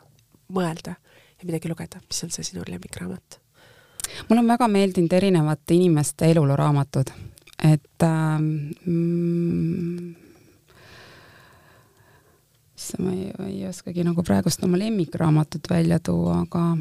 [0.54, 3.43] mõelda ja midagi lugeda, mis on see sinu lemmikraamat?
[4.30, 7.12] Mulle on väga meeldinud erinevate inimeste elulooraamatud,
[7.64, 8.50] et ähm,
[8.86, 10.16] mm,
[12.78, 16.78] issand, ma ei, ei oskagi nagu praegust oma lemmikraamatut välja tuua, aga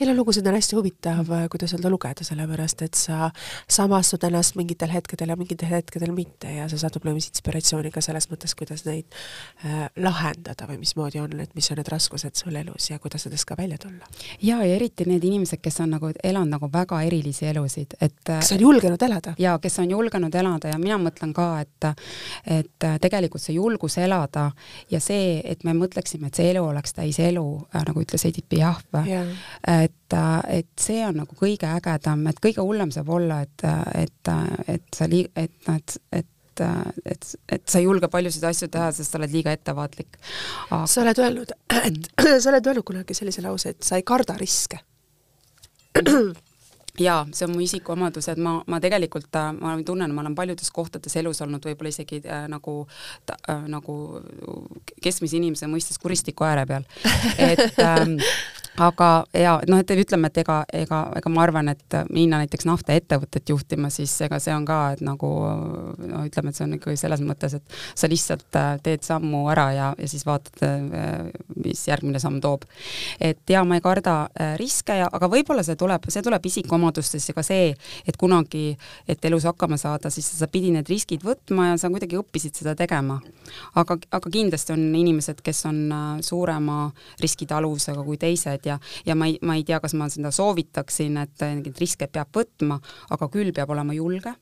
[0.00, 3.30] elulugusid on hästi huvitav, kuidas öelda, lugeda, sellepärast et sa
[3.68, 8.28] samastud ennast mingitel hetkedel ja mingitel hetkedel mitte ja sa saad võib-olla inspiratsiooni ka selles
[8.30, 9.06] mõttes, kuidas neid
[9.64, 13.48] äh, lahendada või mismoodi on, et mis on need raskused sul elus ja kuidas nendest
[13.48, 14.08] ka välja tulla.
[14.42, 18.40] ja, ja eriti need inimesed, kes on nagu elanud nagu väga erilisi elusid, et äh,
[18.40, 19.34] kes on julgenud elada.
[19.38, 21.90] ja kes on julgenud elada ja mina mõtlen ka, et
[22.46, 24.50] et äh, tegelikult see julgus elada
[24.90, 28.48] ja see, et me mõtleksime, et see elu oleks täis elu äh,, nagu ütles Edith
[28.50, 29.26] Piaf yeah.,
[29.84, 30.16] et,
[30.48, 33.64] et see on nagu kõige ägedam, et kõige hullem saab olla, et,
[33.94, 34.32] et,
[34.68, 38.90] et sa lii-, et noh, et, et et, et, sa ei julge paljusid asju teha,
[38.92, 40.82] sest sa oled liiga ettevaatlik Aga....
[40.92, 42.10] sa oled öelnud, et
[42.42, 44.82] sa oled öelnud kunagi sellise lause, et sa ei karda riske
[47.00, 51.16] jaa, see on mu isikuomadus, et ma, ma tegelikult, ma tunnen, ma olen paljudes kohtades
[51.20, 52.82] elus olnud võib-olla isegi äh, nagu
[53.30, 53.96] äh, nagu
[55.02, 56.88] keskmise inimese mõistes kuristiku ääre peal.
[57.38, 58.18] et ähm,
[58.80, 63.52] aga ja noh, et ütleme, et ega, ega, ega ma arvan, et minna näiteks naftaettevõtet
[63.52, 65.30] juhtima, siis ega see on ka, et nagu
[66.10, 69.66] no ütleme, et see on ikkagi selles mõttes, et sa lihtsalt äh, teed sammu ära
[69.76, 71.28] ja, ja siis vaatad, äh,
[71.60, 72.64] mis järgmine samm toob.
[73.20, 77.32] et jaa, ma ei karda äh, riske ja, aga võib-olla see tuleb, see tuleb isikuomadustest
[77.32, 77.74] ja ka see,
[78.06, 78.76] et kunagi,
[79.08, 82.74] et elus hakkama saada, siis sa pidid need riskid võtma ja sa kuidagi õppisid seda
[82.78, 83.20] tegema.
[83.74, 85.80] aga, aga kindlasti on inimesed, kes on
[86.24, 88.69] suurema riskitaluvusega kui teised ja,
[89.06, 92.80] ja ma ei, ma ei tea, kas ma seda soovitaksin, et neid riske peab võtma,
[93.10, 94.34] aga küll peab olema julge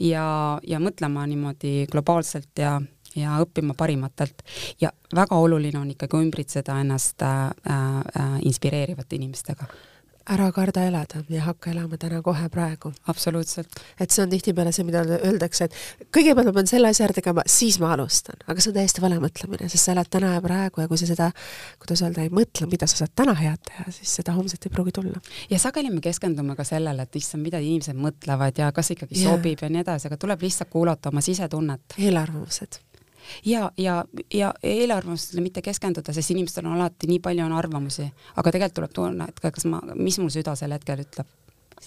[0.00, 0.24] ja,
[0.66, 2.78] ja mõtlema niimoodi globaalselt ja,
[3.16, 4.42] ja õppima parimatelt.
[4.80, 9.68] ja väga oluline on ikkagi ümbritseda ennast äh, äh, inspireerivate inimestega
[10.28, 12.92] ära karda elada ja hakka elama täna kohe praegu.
[13.06, 13.80] absoluutselt.
[14.00, 17.44] et see on tihtipeale see, mida öeldakse, et kõigepealt ma pean selle asja ära tegema,
[17.46, 20.84] siis ma alustan, aga see on täiesti vale mõtlemine, sest sa elad täna ja praegu
[20.84, 21.30] ja kui sa seda,
[21.80, 24.94] kuidas öelda, ei mõtle, mida sa saad täna head teha, siis seda homset ei pruugi
[25.00, 25.22] tulla.
[25.50, 29.32] ja sageli me keskendume ka sellele, et issand, mida inimesed mõtlevad ja kas ikkagi yeah.
[29.32, 31.98] sobib ja nii edasi, aga tuleb lihtsalt kuulata oma sisetunnet.
[31.98, 32.82] eelarvamused
[33.46, 34.04] ja, ja,
[34.34, 38.96] ja eelarvamustele mitte keskenduda, sest inimestel on alati nii palju on arvamusi, aga tegelikult tuleb
[38.96, 41.28] tunne, et kas ma, mis mul süda sel hetkel ütleb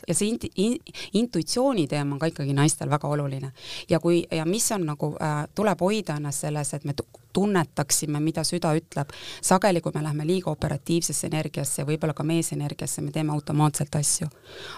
[0.08, 0.78] ja see inti-, in,
[1.14, 3.52] intuitsiooni teema on ka ikkagi naistel väga oluline.
[3.89, 6.96] ja kui, ja mis on nagu äh,, tuleb hoida ennast selles, et me
[7.34, 9.14] tunnetaksime, mida süda ütleb.
[9.41, 14.28] sageli, kui me läheme liiga operatiivsesse energiasse, võib-olla ka meesenergiasse, me teeme automaatselt asju.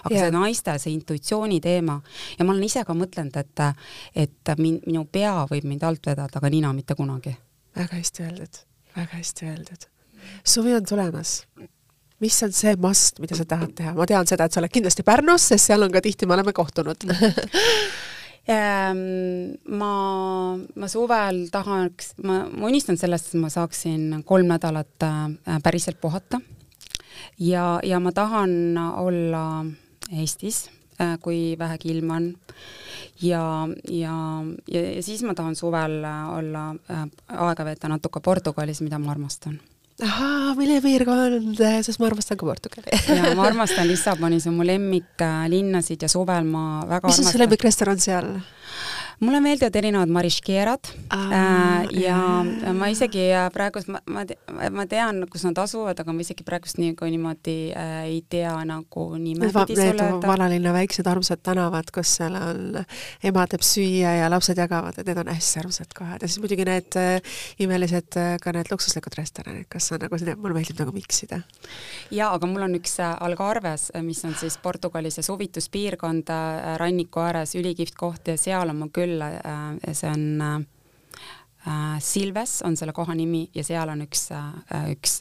[0.04, 0.24] aga yeah.
[0.24, 2.00] see naiste, see intuitsiooni teema
[2.38, 3.64] ja ma olen ise ka mõtlenud, et,
[4.14, 7.36] et min, minu pea võib mind alt vedada, aga nina mitte kunagi.
[7.76, 8.62] väga hästi öeldud,
[8.96, 9.88] väga hästi öeldud.
[10.44, 11.42] suvi on tulemas
[12.20, 15.04] mis on see must, mida sa tahad teha, ma tean seda, et sa oled kindlasti
[15.06, 17.04] Pärnus, sest seal on ka tihti, me oleme kohtunud
[18.56, 19.02] ehm,
[19.80, 19.92] ma,
[20.56, 26.40] ma suvel tahaks, ma, ma unistan sellest, et ma saaksin kolm nädalat äh, päriselt puhata.
[27.38, 29.44] ja, ja ma tahan olla
[30.16, 32.34] Eestis, äh, kui vähegi ilm on.
[33.20, 34.16] ja, ja,
[34.72, 36.00] ja, ja siis ma tahan suvel
[36.32, 39.60] olla, äh, aega veeta natuke Portugalis, mida ma armastan
[40.04, 44.66] ahaa, milline piirkond, sest ma armastan ka Portugali ja ma armastan Lissaboni, see on mu
[44.68, 48.34] lemmiklinnasid ja suvel ma väga mis on su lemmikrestoran seal?
[49.20, 52.74] Mulle meeldivad erinevad mariškierad äh, ja jah.
[52.76, 54.24] ma isegi äh, praegust, ma, ma,
[54.72, 58.52] ma tean, kus nad asuvad, aga ma isegi praegust nii, kui niimoodi äh, ei tea
[58.68, 60.28] nagu nimepidi sulle öelda.
[60.28, 62.82] vanalinna väiksed armsad tänavad, kus seal on,
[63.24, 66.68] ema teeb süüa ja lapsed jagavad, et need on hästi armsad kohad ja siis muidugi
[66.68, 71.40] need äh, imelised äh, ka need luksuslikud restoranid, kas on nagu, mulle meeldib nagu miksida.
[72.10, 77.24] jaa, aga mul on üks äh, Algarves, mis on siis Portugalis ja suvituspiirkond äh, ranniku
[77.24, 82.76] ääres, ülikihvt koht ja seal on mul küll küll, äh, see on äh, Silves on
[82.78, 85.18] selle koha nimi ja seal on üks, äh, üks,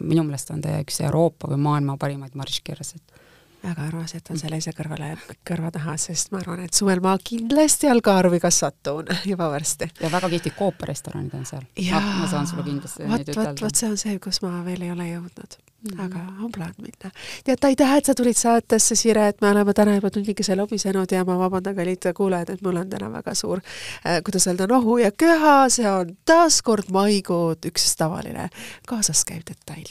[0.00, 3.18] minu meelest on ta üks Euroopa või maailma parimaid mariškirjasid
[3.62, 5.12] väga armas, et on selle ise kõrvale,
[5.46, 9.90] kõrva taha, sest ma arvan, et suvel ma kindlasti Algarvi ka satun juba varsti.
[10.00, 11.64] ja väga kihvtid kooparestoranid on seal.
[11.92, 13.56] Ah, ma saan sulle kindlasti vot, ütelda.
[13.64, 16.04] vot see on see, kus ma veel ei ole jõudnud Mm -hmm.
[16.04, 17.10] aga on plaan minna.
[17.44, 21.24] tead, aitäh, et sa tulid saatesse, Sire, et me oleme täna juba tunnikese lobisenud ja
[21.24, 23.60] ma vabandan, kallid kuulajad, et mul on täna väga suur
[24.06, 28.48] äh,, kuidas öelda, nohu ja köha, see on taas kord maikuud üks tavaline
[28.86, 29.86] kaasas käiv detail.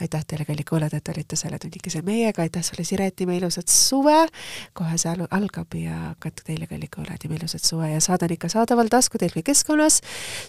[0.00, 4.16] aitäh teile, kallid kuulajad, et olite selle tunnikese meiega, aitäh sulle, Siret, ime ilusat suve,
[4.76, 7.92] kohe see algab ja ka teile, kallid kuulajad, ime ilusat suve.
[7.92, 10.00] Ja saade on ikka saadaval taskutelefoni keskkonnas,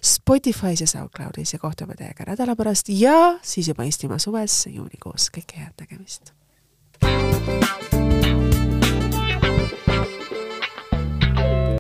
[0.02, 1.54] Spotify's ja SoundCloudis.
[1.54, 6.34] Ja kohtume teiega nädala pärast ja siis juba Eestimaa suves juunikuus, kõike head nägemist!
[7.00, 8.49] thank you